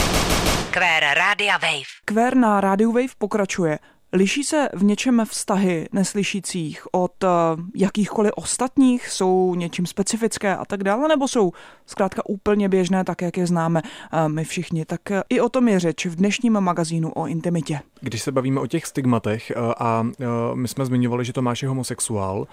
[0.71, 1.83] Queer Rádia Wave.
[2.05, 3.79] Kvér na Radio Wave pokračuje.
[4.13, 7.27] Liší se v něčem vztahy neslyšících od eh,
[7.75, 9.07] jakýchkoliv ostatních?
[9.07, 11.07] Jsou něčím specifické a tak dále?
[11.07, 11.51] Nebo jsou
[11.85, 13.81] zkrátka úplně běžné, tak jak je známe
[14.13, 14.85] eh, my všichni?
[14.85, 17.79] Tak eh, i o tom je řeč v dnešním magazínu o intimitě.
[18.01, 20.07] Když se bavíme o těch stigmatech a
[20.53, 22.47] my jsme zmiňovali, že Tomáš je homosexuál,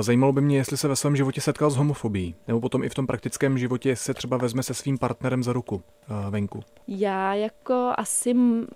[0.00, 2.94] zajímalo by mě, jestli se ve svém životě setkal s homofobií, nebo potom i v
[2.94, 5.82] tom praktickém životě se třeba vezme se svým partnerem za ruku
[6.30, 6.60] venku.
[6.88, 8.66] Já jako asi mm,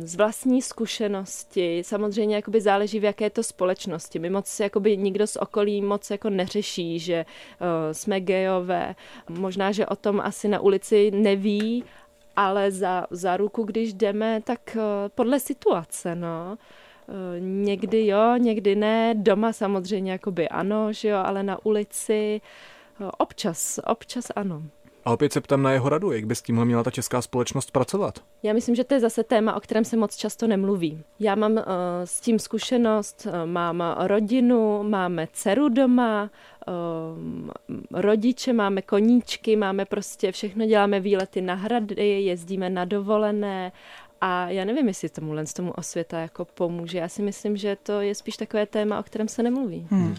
[0.00, 4.18] z vlastní zkušenosti, samozřejmě jakoby záleží v jaké to společnosti.
[4.18, 7.24] My moc jakoby nikdo z okolí moc jako neřeší, že
[7.60, 8.94] uh, jsme gejové.
[9.28, 11.84] Možná, že o tom asi na ulici neví,
[12.36, 14.82] ale za, za ruku, když jdeme, tak uh,
[15.14, 16.58] podle situace, no.
[17.06, 22.40] Uh, někdy jo, někdy ne, doma samozřejmě jakoby ano, že jo, ale na ulici
[23.00, 24.62] uh, občas, občas ano.
[25.04, 27.70] A opět se ptám na jeho radu, jak by s tímhle měla ta česká společnost
[27.70, 28.18] pracovat?
[28.42, 31.02] Já myslím, že to je zase téma, o kterém se moc často nemluví.
[31.20, 31.62] Já mám uh,
[32.04, 36.30] s tím zkušenost, uh, mám rodinu, máme dceru doma,
[36.68, 43.72] uh, rodiče, máme koníčky, máme prostě všechno, děláme výlety na hrady, jezdíme na dovolené
[44.20, 46.98] a já nevím, jestli tomu z tomu osvěta jako pomůže.
[46.98, 49.86] Já si myslím, že to je spíš takové téma, o kterém se nemluví.
[49.90, 50.14] Hmm.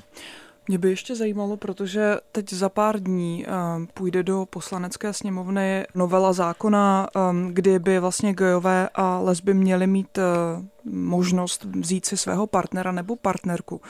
[0.68, 6.34] Mě by ještě zajímalo, protože teď za pár dní um, půjde do poslanecké sněmovny novela
[6.34, 10.24] zákona, um, kdy by vlastně gejové a lesby měly mít uh,
[10.94, 13.82] možnost vzít si svého partnera nebo partnerku.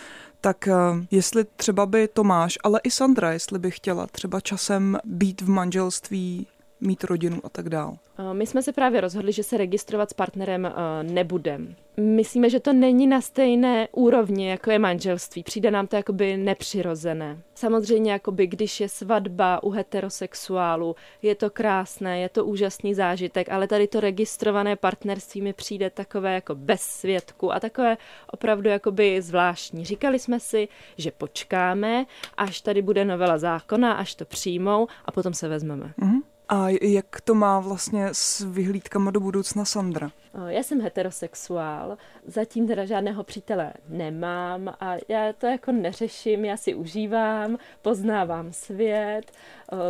[0.42, 0.70] Tak
[1.12, 6.48] jestli třeba by Tomáš, ale i Sandra, jestli by chtěla třeba časem být v manželství
[6.82, 7.98] mít rodinu a tak dál.
[8.34, 11.76] My jsme se právě rozhodli, že se registrovat s partnerem nebudem.
[11.98, 15.44] Myslíme, že to není na stejné úrovni, jako je manželství.
[15.44, 17.38] Přijde nám to jakoby nepřirozené.
[17.56, 23.68] Samozřejmě, jakoby, když je svatba u heterosexuálu, je to krásné, je to úžasný zážitek, ale
[23.68, 27.98] tady to registrované partnerství mi přijde takové jako bez svědku a takové
[28.32, 29.86] opravdu jakoby zvláštní.
[29.86, 30.68] Říkali jsme si,
[30.98, 32.06] že počkáme,
[32.38, 35.94] až tady bude novela zákona, až to přijmou a potom se vezmeme.
[36.00, 36.22] Mm-hmm.
[36.50, 40.12] A jak to má vlastně s vyhlídkama do budoucna Sandra?
[40.48, 46.76] Já jsem heterosexuál, zatím teda žádného přítele nemám a já to jako neřeším, já si
[46.76, 49.32] užívám, poznávám svět,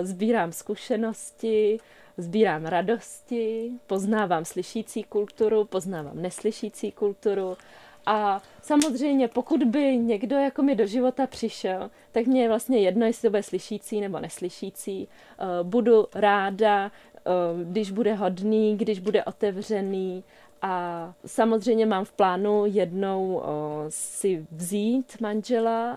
[0.01, 1.77] sbírám zkušenosti,
[2.17, 7.57] sbírám radosti, poznávám slyšící kulturu, poznávám neslyšící kulturu
[8.05, 13.05] a samozřejmě, pokud by někdo jako mi do života přišel, tak mě je vlastně jedno,
[13.05, 15.07] jestli to bude slyšící nebo neslyšící.
[15.07, 17.21] Eh, budu ráda, eh,
[17.63, 20.23] když bude hodný, když bude otevřený.
[20.61, 23.45] A samozřejmě mám v plánu jednou eh,
[23.89, 25.95] si vzít manžela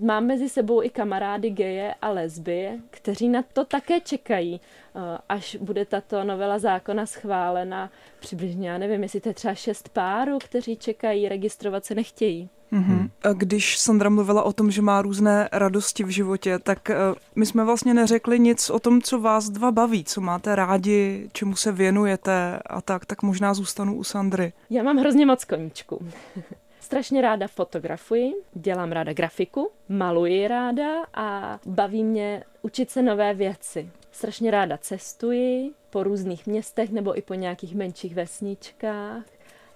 [0.00, 5.56] Mám mezi sebou i kamarády geje a lesby, kteří na to také čekají, eh, až
[5.60, 7.90] bude tato novela zákona schválena.
[8.20, 12.48] Přibližně, já nevím, jestli to je třeba šest párů, kteří čekají, registrovat se nechtějí.
[12.72, 13.10] Mm-hmm.
[13.34, 17.64] Když Sandra mluvila o tom, že má různé radosti v životě, tak uh, my jsme
[17.64, 22.58] vlastně neřekli nic o tom, co vás dva baví, co máte rádi, čemu se věnujete
[22.66, 24.52] a tak, tak možná zůstanu u Sandry.
[24.70, 26.06] Já mám hrozně moc koníčků.
[26.86, 33.90] Strašně ráda fotografuji, dělám ráda grafiku, maluji ráda a baví mě učit se nové věci.
[34.10, 39.24] Strašně ráda cestuji po různých městech nebo i po nějakých menších vesničkách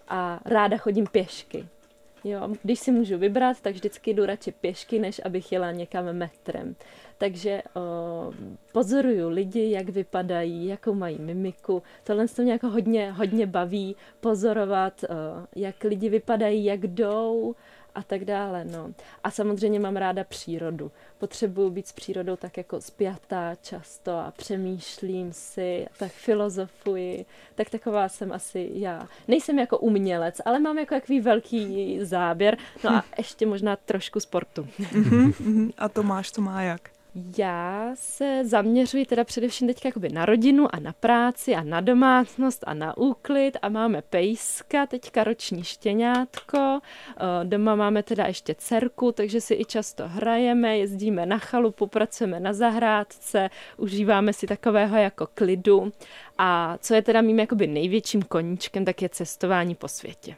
[0.09, 1.69] a ráda chodím pěšky.
[2.25, 6.75] Jo, když si můžu vybrat, tak vždycky jdu radši pěšky, než abych jela někam metrem.
[7.19, 8.33] Takže o,
[8.73, 11.83] pozoruju lidi, jak vypadají, jakou mají mimiku.
[12.05, 15.07] Tohle to mě jako hodně, hodně baví pozorovat, o,
[15.57, 17.55] jak lidi vypadají, jak jdou
[17.95, 18.65] a tak dále.
[18.65, 18.91] No.
[19.25, 20.91] A samozřejmě mám ráda přírodu.
[21.19, 27.27] Potřebuju být s přírodou tak jako spjatá často a přemýšlím si, tak filozofuji.
[27.55, 29.09] Tak taková jsem asi já.
[29.29, 32.59] Nejsem jako umělec, ale mám jako takový velký záběr.
[32.85, 34.69] No a ještě možná trošku sportu.
[34.93, 37.00] Mhm, a Tomáš to má jak?
[37.39, 42.65] Já se zaměřuji teda především teď jakoby na rodinu a na práci a na domácnost
[42.67, 49.13] a na úklid a máme pejska, teďka roční štěňátko, eh, doma máme teda ještě dcerku,
[49.13, 55.27] takže si i často hrajeme, jezdíme na chalupu, pracujeme na zahrádce, užíváme si takového jako
[55.35, 55.93] klidu
[56.39, 60.37] a co je teda mým jakoby největším koníčkem, tak je cestování po světě.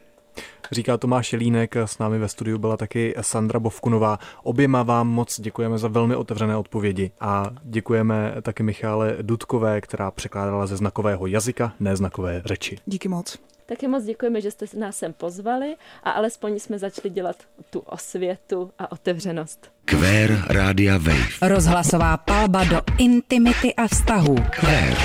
[0.72, 4.18] Říká Tomáš Jelínek, s námi ve studiu byla taky Sandra Bovkunová.
[4.42, 10.66] Oběma vám moc děkujeme za velmi otevřené odpovědi a děkujeme taky Michále Dudkové, která překládala
[10.66, 12.78] ze znakového jazyka, ne znakové řeči.
[12.86, 13.38] Díky moc.
[13.66, 15.74] Taky moc děkujeme, že jste nás sem pozvali
[16.04, 17.36] a alespoň jsme začali dělat
[17.70, 19.72] tu osvětu a otevřenost.
[19.84, 21.48] Kvér Rádia Wave.
[21.48, 24.36] Rozhlasová palba do intimity a vztahů.
[24.50, 24.96] Kvér.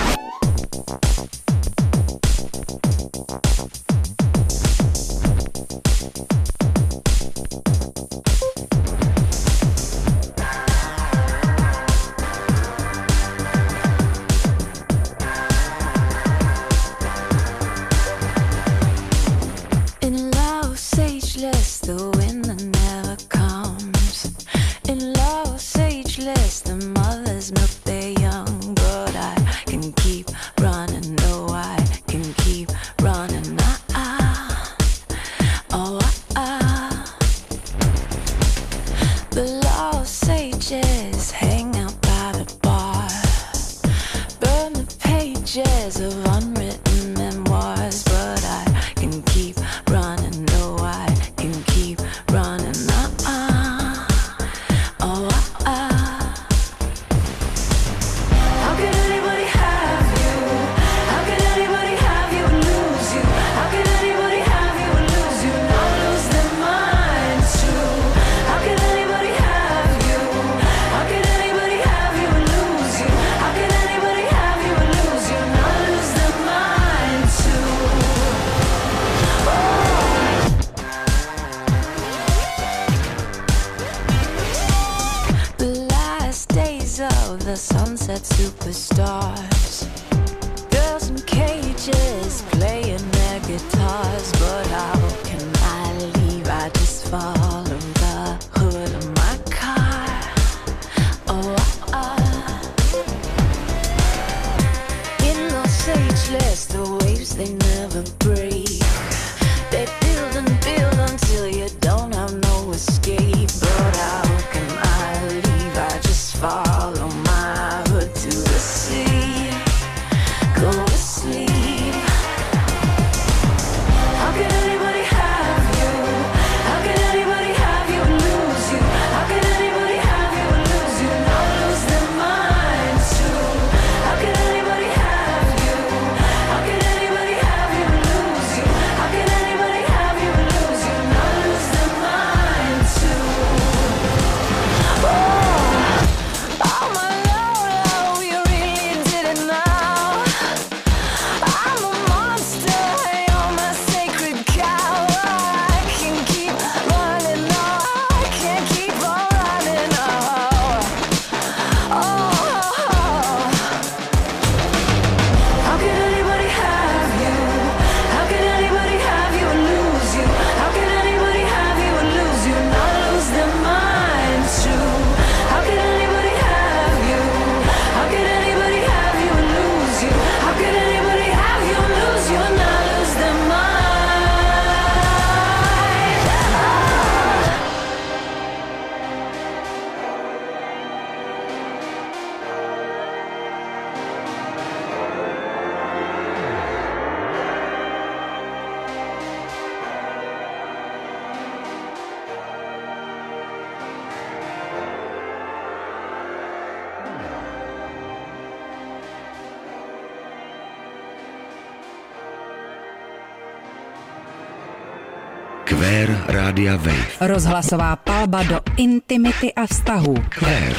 [217.27, 220.15] Rozhlasová palba do intimity a vztahů.
[220.29, 220.75] Kvér.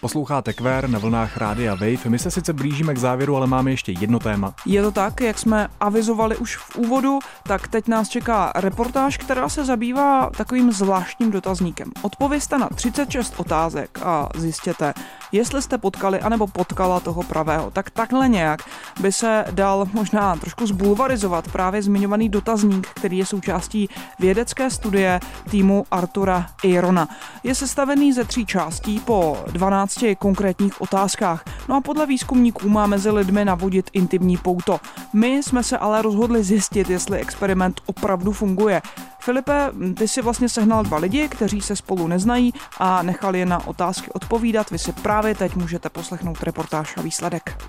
[0.00, 2.08] Posloucháte Kvér na vlnách Rádia Wave.
[2.08, 4.54] My se sice blížíme k závěru, ale máme ještě jedno téma.
[4.66, 9.48] Je to tak, jak jsme avizovali už v úvodu, tak teď nás čeká reportáž, která
[9.48, 11.90] se zabývá takovým zvláštním dotazníkem.
[12.02, 14.94] Odpověste na 36 otázek a zjistěte,
[15.32, 17.70] jestli jste potkali anebo potkala toho pravého.
[17.70, 18.62] Tak takhle nějak
[19.00, 25.20] by se dal možná trošku zbulvarizovat právě zmiňovaný dotazník, který je součástí vědecké studie
[25.50, 27.08] týmu Artura Irona.
[27.44, 31.44] Je sestavený ze tří částí po 12 konkrétních otázkách.
[31.68, 34.80] No a podle výzkumníků má mezi lidmi navodit intimní pouto.
[35.12, 38.82] My jsme se ale rozhodli zjistit, jestli experiment opravdu funguje.
[39.24, 43.66] Filipe, ty si vlastně sehnal dva lidi, kteří se spolu neznají a nechali je na
[43.66, 44.70] otázky odpovídat.
[44.70, 47.62] Vy si právě teď můžete poslechnout reportáž a výsledek.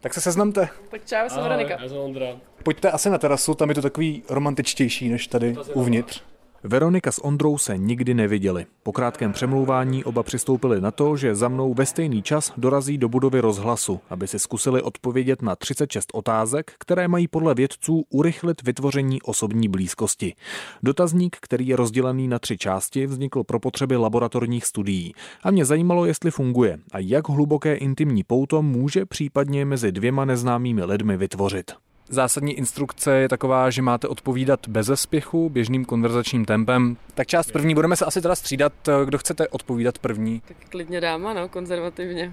[0.00, 0.68] Tak se seznamte.
[0.90, 1.74] Pojď, čau, jsem Veronika.
[1.74, 2.26] Ahoj, já jsem Ondra.
[2.62, 6.22] Pojďte asi na terasu, tam je to takový romantičtější než tady uvnitř.
[6.66, 8.66] Veronika s Ondrou se nikdy neviděli.
[8.82, 13.08] Po krátkém přemlouvání oba přistoupili na to, že za mnou ve stejný čas dorazí do
[13.08, 19.22] budovy rozhlasu, aby si zkusili odpovědět na 36 otázek, které mají podle vědců urychlit vytvoření
[19.22, 20.34] osobní blízkosti.
[20.82, 25.14] Dotazník, který je rozdělený na tři části, vznikl pro potřeby laboratorních studií.
[25.42, 30.84] A mě zajímalo, jestli funguje a jak hluboké intimní pouto může případně mezi dvěma neznámými
[30.84, 31.83] lidmi vytvořit.
[32.08, 36.96] Zásadní instrukce je taková, že máte odpovídat bez spěchu, běžným konverzačním tempem.
[37.14, 38.72] Tak část první budeme se asi teda střídat.
[39.04, 40.40] Kdo chcete odpovídat první?
[40.40, 42.32] Tak klidně dáma, no, konzervativně.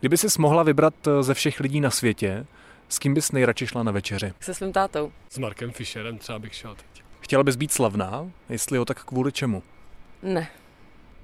[0.00, 2.46] Kdyby si mohla vybrat ze všech lidí na světě,
[2.88, 4.32] s kým bys nejradši šla na večeři?
[4.40, 5.12] Se svým tátou.
[5.28, 7.04] S Markem Fischerem třeba bych šel teď.
[7.20, 8.30] Chtěla bys být slavná?
[8.48, 9.62] Jestli jo, tak kvůli čemu?
[10.22, 10.48] Ne.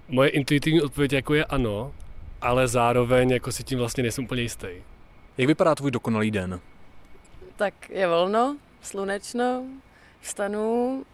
[0.08, 1.92] Moje intuitivní odpověď jako je ano,
[2.40, 4.68] ale zároveň jako si tím vlastně nejsem úplně jistý.
[5.38, 6.60] Jak vypadá tvůj dokonalý den?
[7.60, 9.66] Tak je volno, slunečno,
[10.22, 11.04] vstanu,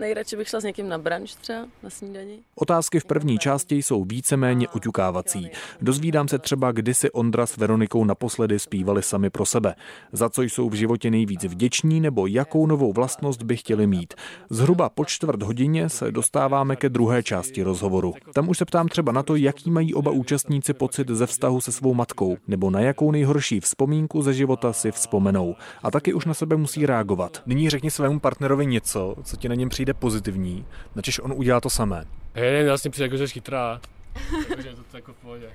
[0.00, 2.38] Nejradši bych šla s někým na branč třeba, na snídani.
[2.54, 5.50] Otázky v první části jsou víceméně oťukávací.
[5.80, 9.74] Dozvídám se třeba, kdy si Ondra s Veronikou naposledy zpívali sami pro sebe.
[10.12, 14.14] Za co jsou v životě nejvíc vděční nebo jakou novou vlastnost by chtěli mít.
[14.50, 18.14] Zhruba po čtvrt hodině se dostáváme ke druhé části rozhovoru.
[18.34, 21.72] Tam už se ptám třeba na to, jaký mají oba účastníci pocit ze vztahu se
[21.72, 25.54] svou matkou, nebo na jakou nejhorší vzpomínku ze života si vzpomenou.
[25.82, 27.42] A taky už na sebe musí reagovat.
[27.46, 31.70] Nyní řekni svému partnerovi něco, co ti na něm přijde pozitivní, načež on udělá to
[31.70, 32.04] samé.
[32.34, 33.80] Hej, nevím, vlastně přijde jako, že jsi chytrá.
[34.48, 35.50] Takže to jako v pohodě.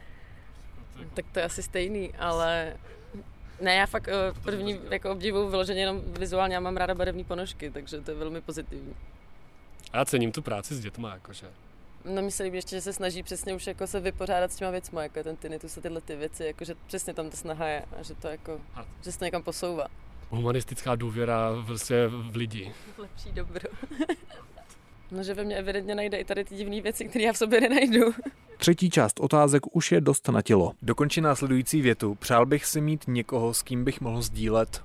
[1.14, 2.74] Tak to je asi stejný, ale
[3.62, 7.72] ne, já fakt eh, první jako obdivu vyloženě jenom vizuálně, já mám ráda barevné ponožky,
[7.72, 8.96] takže to je velmi pozitivní.
[9.92, 11.48] A já cením tu práci s dětma, jakože.
[12.06, 14.72] No mi se líbí ještě, že se snaží přesně už jako se vypořádat s těma
[14.72, 17.68] věcmi, jako je ten tinnitus a tyhle ty věci, jako že přesně tam ta snaha
[17.68, 18.86] je a že to jako, a.
[19.04, 19.88] že se to někam posouvá.
[20.30, 22.72] Humanistická důvěra prostě v lidi.
[22.98, 23.70] Lepší dobro.
[25.12, 27.62] no, že ve mně evidentně najde i tady ty divné věci, které já v sobě
[27.62, 28.14] nenajdu.
[28.58, 30.74] Třetí část otázek už je dost na tělo.
[30.82, 32.16] Dokončí následující větu.
[32.16, 34.84] Přál bych si mít někoho, s kým bych mohl sdílet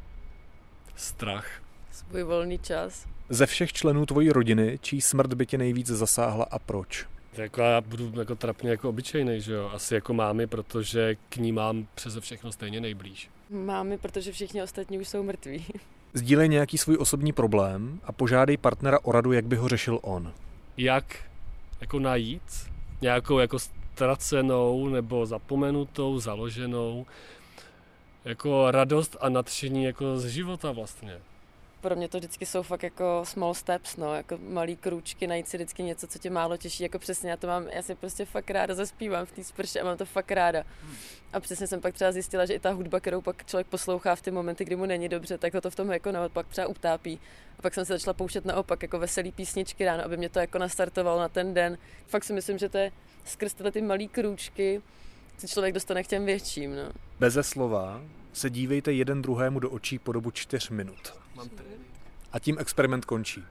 [0.96, 1.62] strach.
[1.92, 3.06] Svůj volný čas.
[3.28, 7.06] Ze všech členů tvojí rodiny, čí smrt by tě nejvíc zasáhla a proč?
[7.32, 9.70] Jako já budu jako trapně jako obyčejný, že jo?
[9.74, 13.30] Asi jako mámy, protože k ní mám přeze všechno stejně nejblíž.
[13.50, 15.66] Mámy, protože všichni ostatní už jsou mrtví.
[16.14, 20.32] Sdílej nějaký svůj osobní problém a požádej partnera o radu, jak by ho řešil on.
[20.76, 21.04] Jak
[21.80, 22.42] jako najít
[23.00, 27.06] nějakou jako ztracenou nebo zapomenutou, založenou
[28.24, 31.18] jako radost a nadšení jako z života vlastně
[31.80, 35.56] pro mě to vždycky jsou fakt jako small steps, no, jako malý krůčky, najít si
[35.56, 38.50] vždycky něco, co tě málo těší, jako přesně, já to mám, já si prostě fakt
[38.50, 40.64] ráda zaspívám v té sprše a mám to fakt ráda.
[41.32, 44.22] A přesně jsem pak třeba zjistila, že i ta hudba, kterou pak člověk poslouchá v
[44.22, 47.20] ty momenty, kdy mu není dobře, tak ho to v tom jako naopak třeba utápí.
[47.58, 50.58] A pak jsem se začala pouštět naopak jako veselý písničky ráno, aby mě to jako
[50.58, 51.78] nastartovalo na ten den.
[52.06, 52.92] Fakt si myslím, že to je
[53.24, 54.82] skrz tyhle ty malý krůčky,
[55.38, 56.76] se člověk dostane k těm větším.
[56.76, 56.92] No.
[57.20, 58.00] Beze slova
[58.32, 61.14] se dívejte jeden druhému do očí po dobu čtyř minut.
[62.32, 63.44] A tím experiment končí.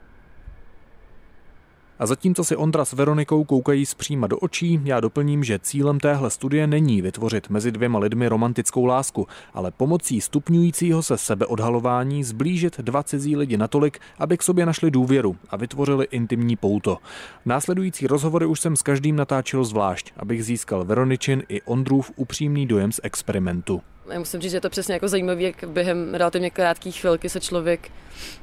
[1.99, 6.29] A zatímco si Ondra s Veronikou koukají zpříma do očí, já doplním, že cílem téhle
[6.29, 13.03] studie není vytvořit mezi dvěma lidmi romantickou lásku, ale pomocí stupňujícího se sebeodhalování zblížit dva
[13.03, 16.97] cizí lidi natolik, aby k sobě našli důvěru a vytvořili intimní pouto.
[17.45, 22.91] Následující rozhovory už jsem s každým natáčel zvlášť, abych získal Veroničin i Ondrův upřímný dojem
[22.91, 23.81] z experimentu.
[24.11, 27.39] Já musím říct, že je to přesně jako zajímavé, jak během relativně krátké chvilky se
[27.39, 27.91] člověk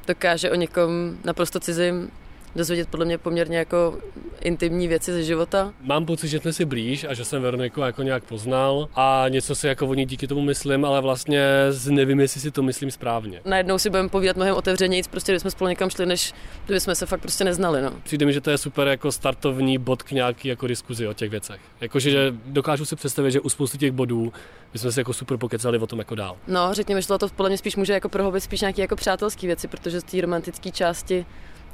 [0.07, 0.91] dokáže o někom
[1.25, 2.11] naprosto cizím
[2.57, 3.99] dozvědět podle mě poměrně jako
[4.41, 5.73] intimní věci ze života.
[5.81, 9.55] Mám pocit, že jsme si blíž a že jsem Veroniku jako nějak poznal a něco
[9.55, 11.43] si jako o ní díky tomu myslím, ale vlastně
[11.89, 13.41] nevím, jestli si to myslím správně.
[13.45, 16.35] Najednou si budeme povídat mnohem otevřeněji, prostě jsme spolu někam šli, než
[16.65, 17.83] kdyby jsme se fakt prostě neznali.
[17.83, 17.93] No.
[18.03, 21.31] Přijde mi, že to je super jako startovní bod k nějaký jako diskuzi o těch
[21.31, 21.61] věcech.
[21.81, 24.33] Jakože že dokážu si představit, že u spousty těch bodů
[24.75, 26.37] jsme si jako super pokecali o tom jako dál.
[26.49, 29.69] No, řekněme, že to podle mě spíš může jako prohobit spíš nějaké jako přátelské věci,
[29.69, 31.27] protože z té romantické části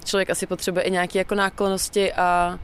[0.05, 2.59] člověk asi potřebuje i nějaké jako náklonosti a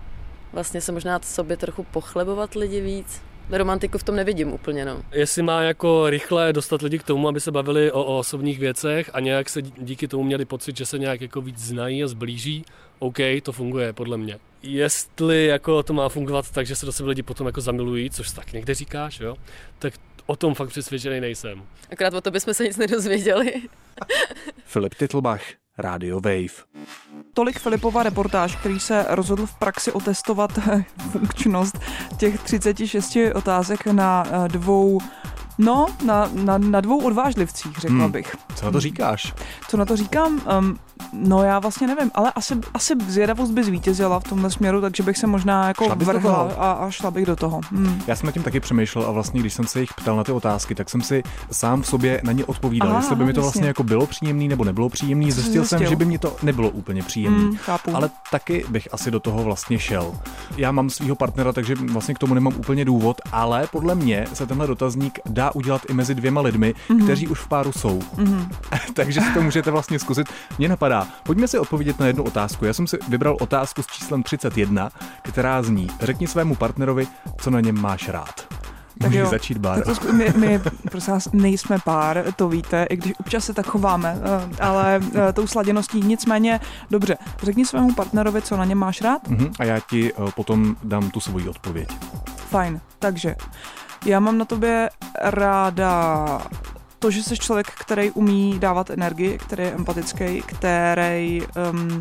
[0.53, 3.23] vlastně se možná sobě trochu pochlebovat lidi víc.
[3.51, 5.03] Romantiku v tom nevidím úplně, no.
[5.13, 9.11] Jestli má jako rychle dostat lidi k tomu, aby se bavili o, o osobních věcech
[9.13, 12.65] a nějak se díky tomu měli pocit, že se nějak jako víc znají a zblíží,
[12.99, 14.39] OK, to funguje podle mě.
[14.63, 18.31] Jestli jako to má fungovat tak, že se do sebe lidi potom jako zamilují, což
[18.31, 19.37] tak někde říkáš, jo,
[19.79, 19.95] tak
[20.27, 21.63] o tom fakt přesvědčený nejsem.
[21.93, 23.55] Akorát o to bychom se nic nedozvěděli.
[24.65, 25.43] Filip Titlbach,
[25.79, 26.65] Radio Wave.
[27.39, 30.59] Tolik Filipova reportáž, který se rozhodl v praxi otestovat
[31.13, 31.79] funkčnost
[32.17, 35.01] těch 36 otázek na eh, dvou
[35.59, 38.13] No, na, na, na dvou odvážlivcích, řekla hmm.
[38.13, 38.37] bych.
[38.55, 39.35] Co na to říkáš?
[39.69, 40.41] Co na to říkám?
[40.59, 40.79] Um,
[41.13, 45.19] No já vlastně nevím, ale asi, asi zvědavost by zvítězila v tomhle směru, takže bych
[45.19, 47.61] se možná jako Šla vrhla a, a šla bych do toho.
[47.73, 48.03] Hmm.
[48.07, 50.33] Já jsem nad tím taky přemýšlel a vlastně, když jsem se jich ptal na ty
[50.33, 53.43] otázky, tak jsem si sám v sobě na ně odpovídal, Aha, jestli by mi to
[53.43, 55.33] vlastně jako bylo příjemný nebo nebylo příjemný.
[55.33, 55.91] Jsi Zjistil jsem, zjistil?
[55.91, 57.45] že by mi to nebylo úplně příjemný.
[57.45, 57.97] Hmm, chápu.
[57.97, 60.15] Ale taky bych asi do toho vlastně šel.
[60.57, 64.47] Já mám svého partnera, takže vlastně k tomu nemám úplně důvod, ale podle mě se
[64.47, 67.05] tenhle dotazník dá udělat i mezi dvěma lidmi, Mhm.
[67.05, 68.01] kteří už v páru jsou.
[68.17, 68.49] Mhm.
[68.95, 70.27] takže si to můžete vlastně zkusit.
[70.59, 70.88] Mě napadá,
[71.23, 72.65] pojďme si odpovědět na jednu otázku.
[72.65, 74.91] Já jsem si vybral otázku s číslem 31,
[75.23, 77.07] která zní, řekni svému partnerovi,
[77.41, 78.47] co na něm máš rád.
[78.99, 79.31] Tak Můžeš jo.
[79.31, 79.59] začít.
[79.63, 80.61] Tak to my, my,
[80.91, 85.33] prosím vás, nejsme pár, to víte, i když občas se tak chováme, eh, ale eh,
[85.33, 86.61] tou sladěností nicméně,
[86.91, 89.29] dobře, řekni svému partnerovi, co na něm máš rád.
[89.29, 91.89] Mhm, a já ti eh, potom dám tu svoji odpověď.
[92.37, 93.37] Fajn, takže
[94.05, 94.91] já mám na tobě
[95.23, 96.27] ráda
[96.99, 102.01] to, že jsi člověk, který umí dávat energii, který je empatický, který um,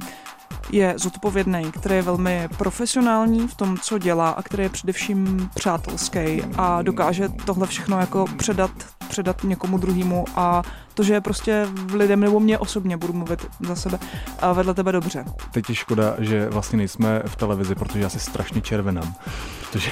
[0.72, 6.44] je zodpovědný, který je velmi profesionální v tom, co dělá a který je především přátelský
[6.58, 8.72] a dokáže tohle všechno jako předat,
[9.10, 13.76] předat někomu druhému a to, že je prostě lidem nebo mě osobně, budu mluvit za
[13.76, 14.00] sebe,
[14.40, 15.26] a vedle tebe dobře.
[15.52, 19.16] Teď je škoda, že vlastně nejsme v televizi, protože já si strašně červenám.
[19.60, 19.92] Protože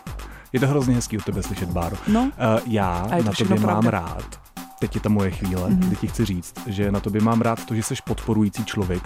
[0.52, 1.96] je to hrozně hezký od tebe slyšet, Báro.
[2.08, 2.20] No.
[2.22, 2.30] Uh,
[2.66, 4.41] já na tobě mám rád,
[4.82, 5.80] teď je ta moje chvíle, Mhm.
[5.80, 5.86] mm-hmm.
[5.86, 9.02] kdy ti chci říct, že na tobě mám rád to, že jsi podporující člověk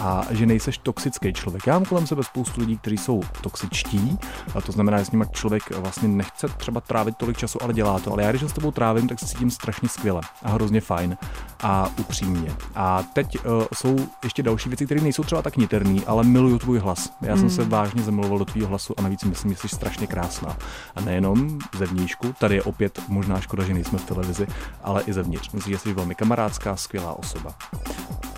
[0.00, 1.66] a že nejseš toxický člověk.
[1.66, 4.18] Já mám kolem sebe spoustu lidí, kteří jsou toxičtí,
[4.54, 7.98] a to znamená, že s nimi člověk vlastně nechce třeba trávit tolik času, ale dělá
[7.98, 8.12] to.
[8.12, 11.16] Ale já, když s tebou trávím, tak se cítím strašně skvěle a hrozně fajn
[11.62, 12.54] a upřímně.
[12.74, 16.78] A teď uh, jsou ještě další věci, které nejsou třeba tak niterný, ale miluju tvůj
[16.78, 17.12] hlas.
[17.20, 17.50] Já jsem Mm.
[17.50, 20.56] se vážně zamiloval do tvýho hlasu a navíc myslím, že jsi strašně krásná.
[20.96, 24.46] A nejenom zevníčku, tady je opět možná škoda, že nejsme v televizi,
[24.82, 25.52] ale i zevnitř.
[25.52, 27.54] Myslím, že jsi velmi kamarádská, skvělá osoba.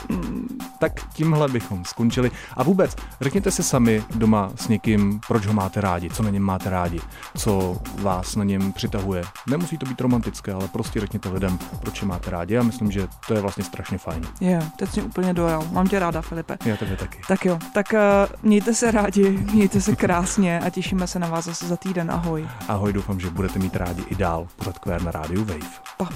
[0.09, 0.34] Mm,
[0.79, 2.31] Tak tímhle bychom skončili.
[2.57, 6.43] A vůbec, řekněte si sami doma s někým, proč ho máte rádi, co na něm
[6.43, 7.01] máte rádi,
[7.39, 9.23] co vás na něm přitahuje.
[9.47, 12.55] Nemusí to být romantické, ale prostě řekněte lidem, proč je máte rádi.
[12.55, 14.27] Já myslím, že to je vlastně strašně fajn.
[14.41, 15.65] Je, teď jsi mě úplně dojal.
[15.73, 16.59] Mám tě ráda, Filipe.
[16.65, 17.21] Já tebe taky.
[17.29, 18.01] Tak jo, tak uh,
[18.43, 22.11] mějte se rádi, mějte se krásně a těšíme se na vás zase za týden.
[22.11, 22.49] Ahoj.
[22.69, 25.71] Ahoj, doufám, že budete mít rádi i dál pořad Kvér na rádiu Wave.
[25.97, 26.09] Pa.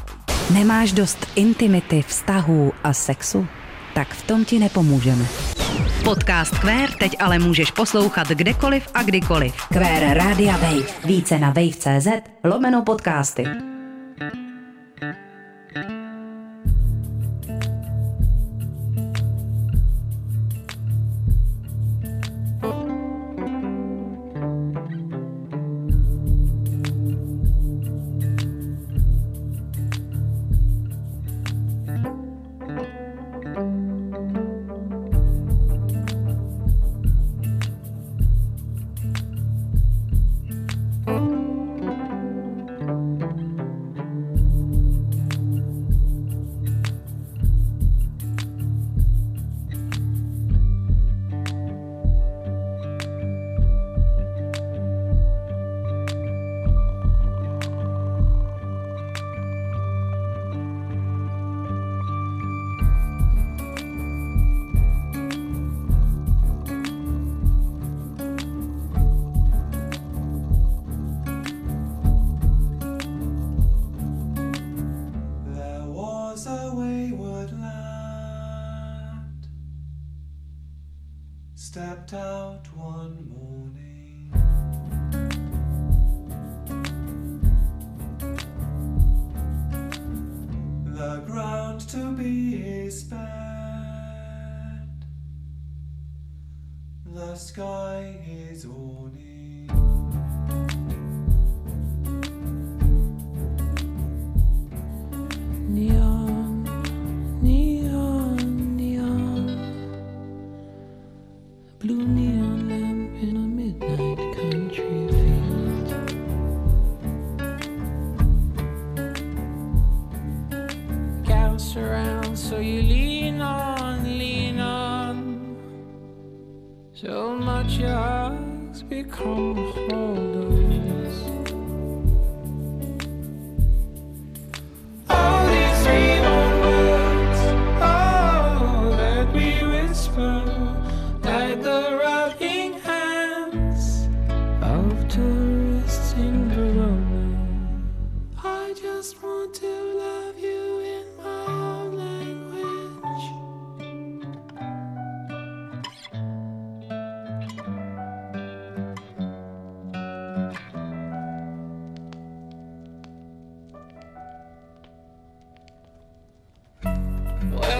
[0.52, 3.46] Nemáš dost intimity, vztahů a sexu?
[3.98, 5.24] Tak v tom ti nepomůžeme.
[6.04, 9.54] Podcast Queer teď ale můžeš poslouchat kdekoliv a kdykoliv.
[9.68, 10.86] Queer Rádia Wave.
[11.04, 12.08] Více na wave.cz
[12.44, 13.44] lomeno podcasty.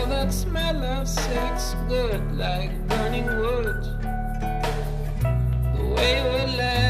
[0.09, 3.85] that smell of sex good like burning wood.
[5.77, 6.88] The way we're led.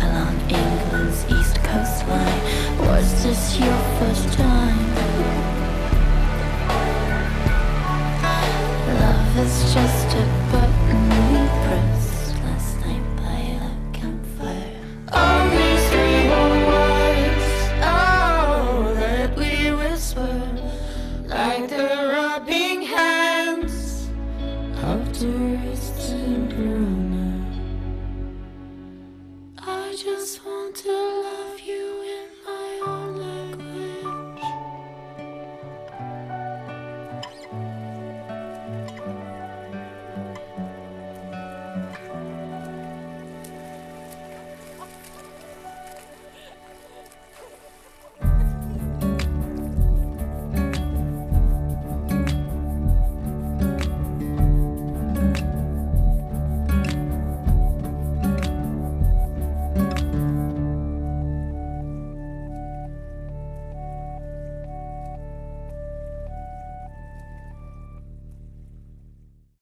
[0.00, 1.46] along England's east.
[2.80, 4.94] Was this your first time?
[9.00, 10.05] Love is just